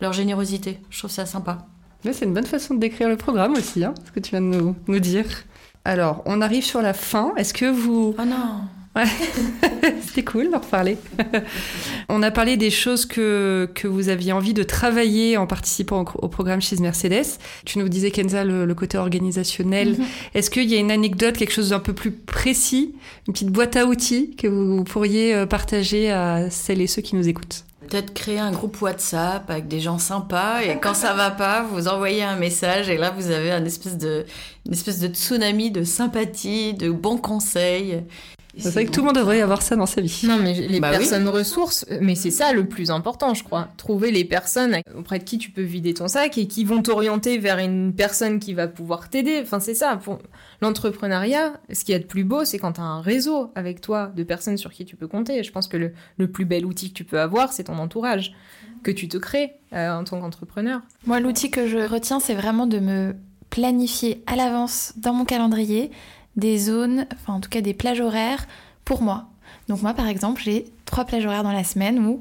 leur 0.00 0.12
générosité. 0.12 0.78
Je 0.90 0.98
trouve 0.98 1.10
ça 1.10 1.26
sympa. 1.26 1.66
c'est 2.04 2.24
une 2.24 2.34
bonne 2.34 2.46
façon 2.46 2.74
de 2.74 2.80
décrire 2.80 3.08
le 3.08 3.16
programme 3.16 3.54
aussi, 3.54 3.84
hein, 3.84 3.94
ce 4.06 4.12
que 4.12 4.20
tu 4.20 4.30
viens 4.30 4.42
de 4.42 4.46
nous, 4.46 4.76
nous 4.86 5.00
dire. 5.00 5.26
Alors, 5.84 6.22
on 6.26 6.42
arrive 6.42 6.64
sur 6.64 6.82
la 6.82 6.92
fin. 6.92 7.32
Est-ce 7.36 7.54
que 7.54 7.64
vous... 7.64 8.14
Oh 8.18 8.24
non 8.24 8.60
Ouais, 8.96 9.04
c'était 10.02 10.24
cool 10.24 10.50
d'en 10.50 10.58
reparler. 10.58 10.98
On 12.08 12.24
a 12.24 12.32
parlé 12.32 12.56
des 12.56 12.70
choses 12.70 13.06
que, 13.06 13.68
que 13.72 13.86
vous 13.86 14.08
aviez 14.08 14.32
envie 14.32 14.52
de 14.52 14.64
travailler 14.64 15.36
en 15.36 15.46
participant 15.46 16.04
au, 16.16 16.28
programme 16.28 16.60
chez 16.60 16.76
Mercedes. 16.76 17.38
Tu 17.64 17.78
nous 17.78 17.88
disais, 17.88 18.10
Kenza, 18.10 18.42
le, 18.44 18.74
côté 18.74 18.98
organisationnel. 18.98 19.90
Mhm. 19.90 20.06
Est-ce 20.34 20.50
qu'il 20.50 20.68
y 20.68 20.74
a 20.74 20.78
une 20.78 20.90
anecdote, 20.90 21.36
quelque 21.36 21.52
chose 21.52 21.70
d'un 21.70 21.78
peu 21.78 21.92
plus 21.92 22.10
précis, 22.10 22.94
une 23.28 23.32
petite 23.32 23.50
boîte 23.50 23.76
à 23.76 23.86
outils 23.86 24.34
que 24.34 24.48
vous 24.48 24.82
pourriez 24.82 25.34
euh, 25.34 25.46
partager 25.46 26.10
à 26.10 26.50
celles 26.50 26.80
et 26.80 26.88
ceux 26.88 27.02
qui 27.02 27.14
nous 27.14 27.28
écoutent? 27.28 27.64
Peut-être 27.88 28.12
créer 28.12 28.38
un 28.38 28.50
groupe 28.50 28.80
WhatsApp 28.82 29.48
avec 29.50 29.68
des 29.68 29.80
gens 29.80 29.98
sympas 29.98 30.62
et 30.62 30.78
quand 30.80 30.94
ça 30.94 31.14
va 31.14 31.30
pas, 31.30 31.62
vous 31.62 31.88
envoyez 31.88 32.22
un 32.22 32.36
message 32.36 32.88
et 32.88 32.96
là 32.96 33.12
vous 33.16 33.30
avez 33.30 33.50
une 33.50 33.66
espèce 33.66 33.98
de, 33.98 34.26
une 34.66 34.72
espèce 34.72 35.00
de 35.00 35.08
tsunami 35.08 35.72
de 35.72 35.82
sympathie, 35.82 36.74
de 36.74 36.90
bons 36.90 37.16
conseils. 37.16 38.02
C'est 38.56 38.70
vrai 38.70 38.84
que 38.84 38.90
tout 38.90 39.00
le 39.00 39.06
monde 39.06 39.16
devrait 39.16 39.40
avoir 39.40 39.62
ça 39.62 39.76
dans 39.76 39.86
sa 39.86 40.00
vie. 40.00 40.22
Non, 40.24 40.38
mais 40.38 40.54
les 40.54 40.80
bah 40.80 40.90
personnes 40.90 41.28
ressources, 41.28 41.86
mais 42.00 42.14
c'est 42.14 42.30
ça 42.30 42.52
le 42.52 42.66
plus 42.66 42.90
important, 42.90 43.34
je 43.34 43.44
crois. 43.44 43.68
Trouver 43.76 44.10
les 44.10 44.24
personnes 44.24 44.78
auprès 44.96 45.18
de 45.18 45.24
qui 45.24 45.38
tu 45.38 45.50
peux 45.50 45.62
vider 45.62 45.94
ton 45.94 46.08
sac 46.08 46.36
et 46.38 46.46
qui 46.46 46.64
vont 46.64 46.82
t'orienter 46.82 47.38
vers 47.38 47.58
une 47.58 47.94
personne 47.94 48.38
qui 48.40 48.54
va 48.54 48.66
pouvoir 48.66 49.08
t'aider. 49.08 49.40
Enfin, 49.42 49.60
c'est 49.60 49.74
ça. 49.74 49.96
Pour 49.96 50.18
l'entrepreneuriat, 50.60 51.60
ce 51.72 51.84
qu'il 51.84 51.92
y 51.92 51.96
a 51.96 52.00
de 52.00 52.04
plus 52.04 52.24
beau, 52.24 52.44
c'est 52.44 52.58
quand 52.58 52.72
tu 52.72 52.80
as 52.80 52.84
un 52.84 53.00
réseau 53.00 53.52
avec 53.54 53.80
toi 53.80 54.12
de 54.14 54.22
personnes 54.24 54.56
sur 54.56 54.72
qui 54.72 54.84
tu 54.84 54.96
peux 54.96 55.06
compter. 55.06 55.42
Je 55.42 55.52
pense 55.52 55.68
que 55.68 55.76
le, 55.76 55.92
le 56.16 56.30
plus 56.30 56.44
bel 56.44 56.66
outil 56.66 56.90
que 56.90 56.94
tu 56.94 57.04
peux 57.04 57.20
avoir, 57.20 57.52
c'est 57.52 57.64
ton 57.64 57.78
entourage 57.78 58.32
que 58.82 58.90
tu 58.90 59.08
te 59.08 59.16
crées 59.16 59.52
euh, 59.72 59.92
en 59.92 60.04
tant 60.04 60.20
qu'entrepreneur. 60.20 60.80
Moi, 61.06 61.20
l'outil 61.20 61.50
que 61.50 61.66
je 61.66 61.78
retiens, 61.78 62.20
c'est 62.20 62.34
vraiment 62.34 62.66
de 62.66 62.78
me 62.78 63.14
planifier 63.50 64.22
à 64.26 64.36
l'avance 64.36 64.94
dans 64.96 65.12
mon 65.12 65.24
calendrier 65.24 65.90
des 66.40 66.58
zones, 66.58 67.06
enfin 67.14 67.34
en 67.34 67.40
tout 67.40 67.48
cas 67.48 67.60
des 67.60 67.74
plages 67.74 68.00
horaires 68.00 68.46
pour 68.84 69.02
moi. 69.02 69.26
Donc 69.68 69.82
moi 69.82 69.94
par 69.94 70.08
exemple 70.08 70.42
j'ai 70.44 70.64
trois 70.84 71.04
plages 71.04 71.24
horaires 71.24 71.44
dans 71.44 71.52
la 71.52 71.62
semaine 71.62 72.04
où 72.04 72.18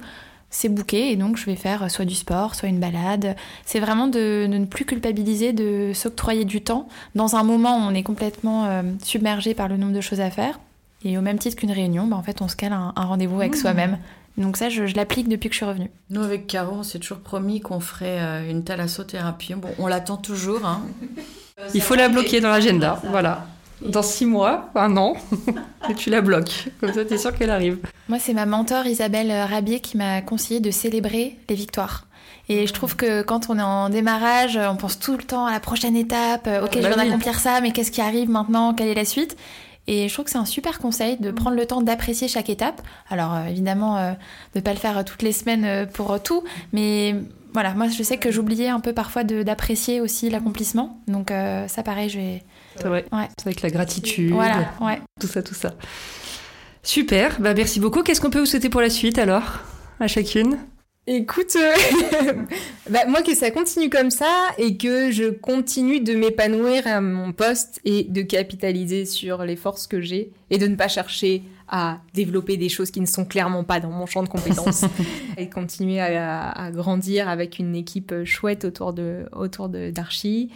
c'est 0.51 0.69
bouqué 0.69 1.11
et 1.11 1.15
donc 1.15 1.37
je 1.37 1.45
vais 1.45 1.55
faire 1.55 1.89
soit 1.89 2.05
du 2.05 2.15
sport, 2.15 2.55
soit 2.55 2.69
une 2.69 2.79
balade. 2.79 3.35
C'est 3.65 3.79
vraiment 3.79 4.07
de, 4.07 4.47
ne 4.47 4.65
plus 4.65 4.85
culpabiliser, 4.85 5.53
de 5.53 5.91
s'octroyer 5.93 6.45
du 6.45 6.61
temps 6.61 6.87
dans 7.15 7.35
un 7.35 7.43
moment 7.43 7.77
où 7.77 7.81
on 7.81 7.93
est 7.93 8.03
complètement 8.03 8.65
euh, 8.65 8.83
submergé 9.03 9.53
par 9.53 9.67
le 9.67 9.77
nombre 9.77 9.93
de 9.93 10.01
choses 10.01 10.21
à 10.21 10.29
faire. 10.29 10.59
Et 11.03 11.17
au 11.17 11.21
même 11.21 11.39
titre 11.39 11.55
qu'une 11.55 11.71
réunion, 11.71 12.07
bah, 12.07 12.17
en 12.17 12.23
fait 12.23 12.41
on 12.41 12.47
se 12.47 12.55
cale 12.55 12.73
un, 12.73 12.93
rendez-vous 12.95 13.39
avec 13.39 13.53
mmh. 13.53 13.59
soi-même. 13.59 13.97
Donc 14.37 14.55
ça, 14.55 14.69
je, 14.69 14.83
l'applique 14.95 15.27
depuis 15.27 15.49
que 15.49 15.53
je 15.53 15.57
suis 15.57 15.65
revenue. 15.65 15.89
Nous, 16.09 16.21
avec 16.21 16.47
Caro, 16.47 16.77
on 16.77 16.83
s'est 16.83 16.99
toujours 16.99 17.19
promis 17.19 17.59
qu'on 17.59 17.81
ferait 17.81 18.21
euh, 18.21 18.49
une 18.49 18.63
thalassothérapie. 18.63 19.53
Bon, 19.55 19.69
on 19.79 19.87
l'attend 19.87 20.15
toujours. 20.15 20.65
Hein. 20.65 20.81
Il 21.73 21.81
faut 21.81 21.95
la 21.95 22.07
bloquer 22.07 22.39
dans 22.39 22.49
l'agenda. 22.49 23.01
Voilà 23.09 23.45
dans 23.81 24.03
six 24.03 24.25
mois, 24.25 24.69
un 24.75 24.97
an, 24.97 25.15
et 25.89 25.95
tu 25.95 26.09
la 26.09 26.21
bloques. 26.21 26.69
Comme 26.79 26.93
ça, 26.93 27.05
tu 27.05 27.13
es 27.13 27.17
sûr 27.17 27.35
qu'elle 27.35 27.49
arrive. 27.49 27.77
Moi, 28.07 28.19
c'est 28.19 28.33
ma 28.33 28.45
mentor 28.45 28.85
Isabelle 28.85 29.31
Rabier 29.31 29.79
qui 29.79 29.97
m'a 29.97 30.21
conseillé 30.21 30.59
de 30.59 30.71
célébrer 30.71 31.37
les 31.49 31.55
victoires. 31.55 32.05
Et 32.49 32.65
je 32.65 32.73
trouve 32.73 32.95
que 32.95 33.21
quand 33.21 33.49
on 33.49 33.59
est 33.59 33.63
en 33.63 33.89
démarrage, 33.89 34.57
on 34.57 34.75
pense 34.75 34.97
tout 34.97 35.15
le 35.15 35.23
temps 35.23 35.45
à 35.45 35.51
la 35.51 35.59
prochaine 35.59 35.95
étape. 35.95 36.47
Euh, 36.47 36.65
ok, 36.65 36.71
je 36.73 36.81
bah 36.81 36.89
viens 36.89 37.05
d'accomplir 37.05 37.39
ça, 37.39 37.61
mais 37.61 37.71
qu'est-ce 37.71 37.91
qui 37.91 38.01
arrive 38.01 38.29
maintenant? 38.29 38.73
Quelle 38.73 38.87
est 38.87 38.95
la 38.95 39.05
suite? 39.05 39.37
Et 39.85 40.07
je 40.07 40.13
trouve 40.13 40.25
que 40.25 40.31
c'est 40.31 40.39
un 40.39 40.45
super 40.45 40.79
conseil 40.79 41.17
de 41.17 41.29
prendre 41.31 41.55
le 41.55 41.65
temps 41.65 41.81
d'apprécier 41.81 42.27
chaque 42.27 42.49
étape. 42.49 42.81
Alors 43.09 43.35
euh, 43.35 43.45
évidemment, 43.45 43.97
euh, 43.97 44.11
de 44.53 44.59
ne 44.59 44.61
pas 44.61 44.73
le 44.73 44.79
faire 44.79 45.05
toutes 45.05 45.21
les 45.21 45.31
semaines 45.31 45.87
pour 45.93 46.21
tout, 46.21 46.43
mais 46.73 47.15
voilà, 47.53 47.73
moi 47.75 47.87
je 47.87 48.01
sais 48.01 48.17
que 48.17 48.31
j'oubliais 48.31 48.69
un 48.69 48.79
peu 48.79 48.93
parfois 48.93 49.23
d'apprécier 49.23 50.01
aussi 50.01 50.29
l'accomplissement. 50.29 50.99
Donc 51.07 51.31
ça 51.67 51.81
pareil, 51.81 52.09
je 52.09 52.19
vais, 52.19 52.43
c'est 52.81 52.87
vrai. 52.87 53.05
avec 53.11 53.61
la 53.61 53.69
gratitude. 53.69 54.31
Voilà, 54.31 54.73
ouais. 54.81 55.01
Tout 55.19 55.27
ça, 55.27 55.41
tout 55.43 55.53
ça. 55.53 55.73
Super, 56.83 57.39
bah 57.39 57.53
merci 57.53 57.79
beaucoup. 57.79 58.03
Qu'est-ce 58.03 58.21
qu'on 58.21 58.29
peut 58.29 58.39
vous 58.39 58.45
souhaiter 58.45 58.69
pour 58.69 58.81
la 58.81 58.89
suite 58.89 59.17
alors 59.17 59.59
À 59.99 60.07
chacune? 60.07 60.57
Écoute, 61.11 61.55
euh, 61.55 62.33
bah, 62.89 62.99
moi 63.07 63.23
que 63.23 63.33
ça 63.33 63.49
continue 63.49 63.89
comme 63.89 64.11
ça 64.11 64.31
et 64.59 64.77
que 64.77 65.09
je 65.09 65.31
continue 65.31 66.01
de 66.01 66.13
m'épanouir 66.13 66.85
à 66.85 67.01
mon 67.01 67.31
poste 67.31 67.81
et 67.83 68.03
de 68.03 68.21
capitaliser 68.21 69.05
sur 69.05 69.43
les 69.43 69.55
forces 69.55 69.87
que 69.87 70.01
j'ai 70.01 70.31
et 70.51 70.59
de 70.59 70.67
ne 70.67 70.75
pas 70.75 70.87
chercher 70.87 71.41
à 71.67 71.99
développer 72.13 72.57
des 72.57 72.69
choses 72.69 72.91
qui 72.91 73.01
ne 73.01 73.07
sont 73.07 73.25
clairement 73.25 73.63
pas 73.63 73.79
dans 73.79 73.89
mon 73.89 74.05
champ 74.05 74.21
de 74.21 74.29
compétences 74.29 74.85
et 75.37 75.49
continuer 75.49 75.99
à, 75.99 76.51
à, 76.51 76.69
grandir 76.69 77.27
avec 77.27 77.57
une 77.57 77.75
équipe 77.75 78.13
chouette 78.23 78.63
autour 78.63 78.93
de 78.93 79.25
autour 79.31 79.67
d'Archie 79.67 80.51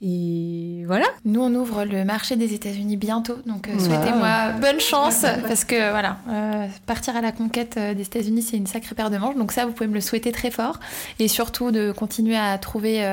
et 0.00 0.84
voilà. 0.86 1.06
Nous, 1.24 1.40
on 1.40 1.52
ouvre 1.54 1.84
le 1.84 2.04
marché 2.04 2.36
des 2.36 2.54
États-Unis 2.54 2.96
bientôt, 2.96 3.36
donc 3.46 3.68
euh, 3.68 3.78
souhaitez-moi 3.78 4.52
bonne 4.60 4.78
chance 4.78 5.24
parce 5.46 5.64
que 5.64 5.90
voilà, 5.90 6.18
euh, 6.28 6.66
partir 6.86 7.16
à 7.16 7.20
la 7.20 7.32
conquête 7.32 7.74
euh, 7.76 7.94
des 7.94 8.02
États-Unis, 8.02 8.42
c'est 8.42 8.56
une 8.56 8.68
sacrée 8.68 8.94
paire 8.94 9.10
de 9.10 9.18
manches. 9.18 9.34
Donc 9.34 9.50
ça, 9.50 9.66
vous 9.66 9.72
pouvez 9.72 9.88
me 9.88 9.94
le 9.94 10.00
souhaiter 10.00 10.30
très 10.30 10.52
fort 10.52 10.78
et 11.18 11.26
surtout 11.26 11.72
de 11.72 11.90
continuer 11.90 12.36
à 12.36 12.56
trouver 12.58 13.04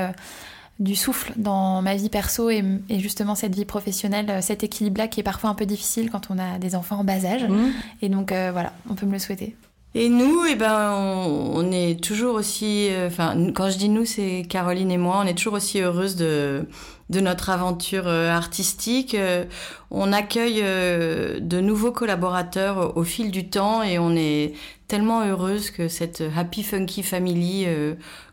du 0.80 0.96
souffle 0.96 1.34
dans 1.38 1.82
ma 1.82 1.96
vie 1.96 2.10
perso 2.10 2.50
et, 2.50 2.64
justement 2.90 3.34
cette 3.34 3.56
vie 3.56 3.66
professionnelle, 3.66 4.44
cet 4.44 4.64
équilibre-là 4.64 5.08
qui 5.08 5.22
est 5.22 5.24
parfois 5.24 5.50
un 5.50 5.56
peu 5.56 5.66
difficile 5.66 6.12
quand 6.12 6.30
on 6.30 6.38
a 6.38 6.60
des 6.60 6.76
enfants 6.76 7.00
en 7.00 7.04
bas 7.04 7.26
âge. 7.26 7.46
Mmh. 7.46 7.72
Et 8.04 8.10
donc 8.10 8.30
voilà, 8.30 8.74
on 8.90 8.94
peut 8.94 9.08
me 9.08 9.14
le 9.14 9.20
souhaiter. 9.20 9.56
Et 9.98 10.10
nous, 10.10 10.44
eh 10.46 10.56
ben, 10.56 10.92
on, 10.92 11.72
est 11.72 12.04
toujours 12.04 12.36
aussi, 12.36 12.90
euh, 12.92 13.08
enfin, 13.08 13.34
quand 13.54 13.70
je 13.70 13.78
dis 13.78 13.88
nous, 13.88 14.04
c'est 14.04 14.46
Caroline 14.50 14.92
et 14.92 14.98
moi, 14.98 15.22
on 15.24 15.26
est 15.26 15.36
toujours 15.36 15.54
aussi 15.54 15.80
heureuses 15.80 16.18
de, 16.18 16.68
de 17.10 17.20
notre 17.22 17.50
aventure 17.50 18.10
euh, 18.10 18.30
artistique. 18.30 19.16
Euh, 19.16 19.46
on 19.92 20.12
accueille 20.12 20.62
de 20.62 21.62
nouveaux 21.62 21.94
collaborateurs 21.94 22.98
au 22.98 23.06
fil 23.06 23.32
du 23.32 23.50
temps 23.50 23.84
et 23.84 23.98
on 23.98 24.18
est 24.18 24.52
tellement 24.90 25.26
heureuse 25.26 25.72
que 25.72 25.88
cette 25.88 26.22
Happy 26.36 26.64
Funky 26.64 27.02
Family 27.02 27.66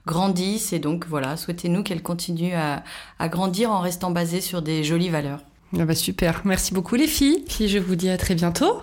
grandisse. 0.04 0.72
Et 0.72 0.80
donc 0.80 1.06
voilà, 1.08 1.36
souhaitez-nous 1.36 1.84
qu'elle 1.84 2.02
continue 2.02 2.54
à, 2.54 2.82
à 3.20 3.28
grandir 3.28 3.70
en 3.70 3.78
restant 3.78 4.10
basée 4.10 4.40
sur 4.40 4.62
des 4.62 4.82
jolies 4.82 5.10
valeurs. 5.10 5.38
Ah 5.78 5.84
bah 5.84 5.94
super, 5.94 6.42
merci 6.44 6.74
beaucoup 6.74 6.96
les 6.96 7.06
filles. 7.06 7.44
Puis 7.48 7.68
je 7.68 7.78
vous 7.78 7.94
dis 7.94 8.08
à 8.10 8.16
très 8.16 8.34
bientôt. 8.34 8.82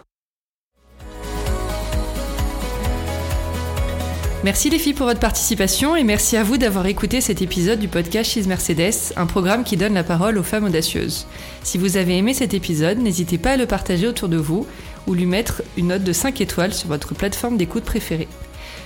Merci 4.41 4.69
les 4.69 4.79
filles 4.79 4.93
pour 4.93 5.05
votre 5.05 5.19
participation 5.19 5.97
et 5.97 6.05
merci 6.05 6.37
à 6.37 6.43
vous 6.43 6.57
d'avoir 6.57 6.85
écouté 6.85 7.19
cet 7.19 7.41
épisode 7.41 7.77
du 7.77 7.89
podcast 7.89 8.31
She's 8.31 8.47
Mercedes, 8.47 9.11
un 9.17 9.25
programme 9.25 9.65
qui 9.65 9.75
donne 9.75 9.93
la 9.93 10.05
parole 10.05 10.37
aux 10.37 10.43
femmes 10.43 10.63
audacieuses. 10.63 11.27
Si 11.61 11.77
vous 11.77 11.97
avez 11.97 12.17
aimé 12.17 12.33
cet 12.33 12.53
épisode, 12.53 12.99
n'hésitez 12.99 13.37
pas 13.37 13.51
à 13.51 13.57
le 13.57 13.65
partager 13.65 14.07
autour 14.07 14.29
de 14.29 14.37
vous 14.37 14.65
ou 15.07 15.13
lui 15.13 15.25
mettre 15.25 15.61
une 15.75 15.87
note 15.87 16.05
de 16.05 16.13
5 16.13 16.39
étoiles 16.39 16.73
sur 16.73 16.87
votre 16.87 17.13
plateforme 17.13 17.57
d'écoute 17.57 17.83
préférée. 17.83 18.29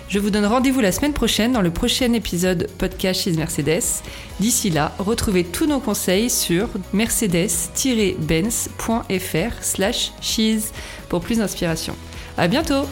Je 0.09 0.17
vous 0.17 0.31
donne 0.31 0.47
rendez-vous 0.47 0.81
la 0.81 0.91
semaine 0.91 1.13
prochaine 1.13 1.51
dans 1.51 1.61
le 1.61 1.69
prochain 1.69 2.13
épisode 2.13 2.67
podcast 2.79 3.21
She's 3.21 3.37
Mercedes. 3.37 4.01
D'ici 4.39 4.71
là, 4.71 4.95
retrouvez 4.97 5.43
tous 5.43 5.67
nos 5.67 5.79
conseils 5.79 6.31
sur 6.31 6.67
mercedes-benz.fr 6.93 9.53
slash 9.61 10.13
cheese 10.19 10.71
pour 11.09 11.21
plus 11.21 11.37
d'inspiration. 11.37 11.95
À 12.37 12.47
bientôt! 12.47 12.87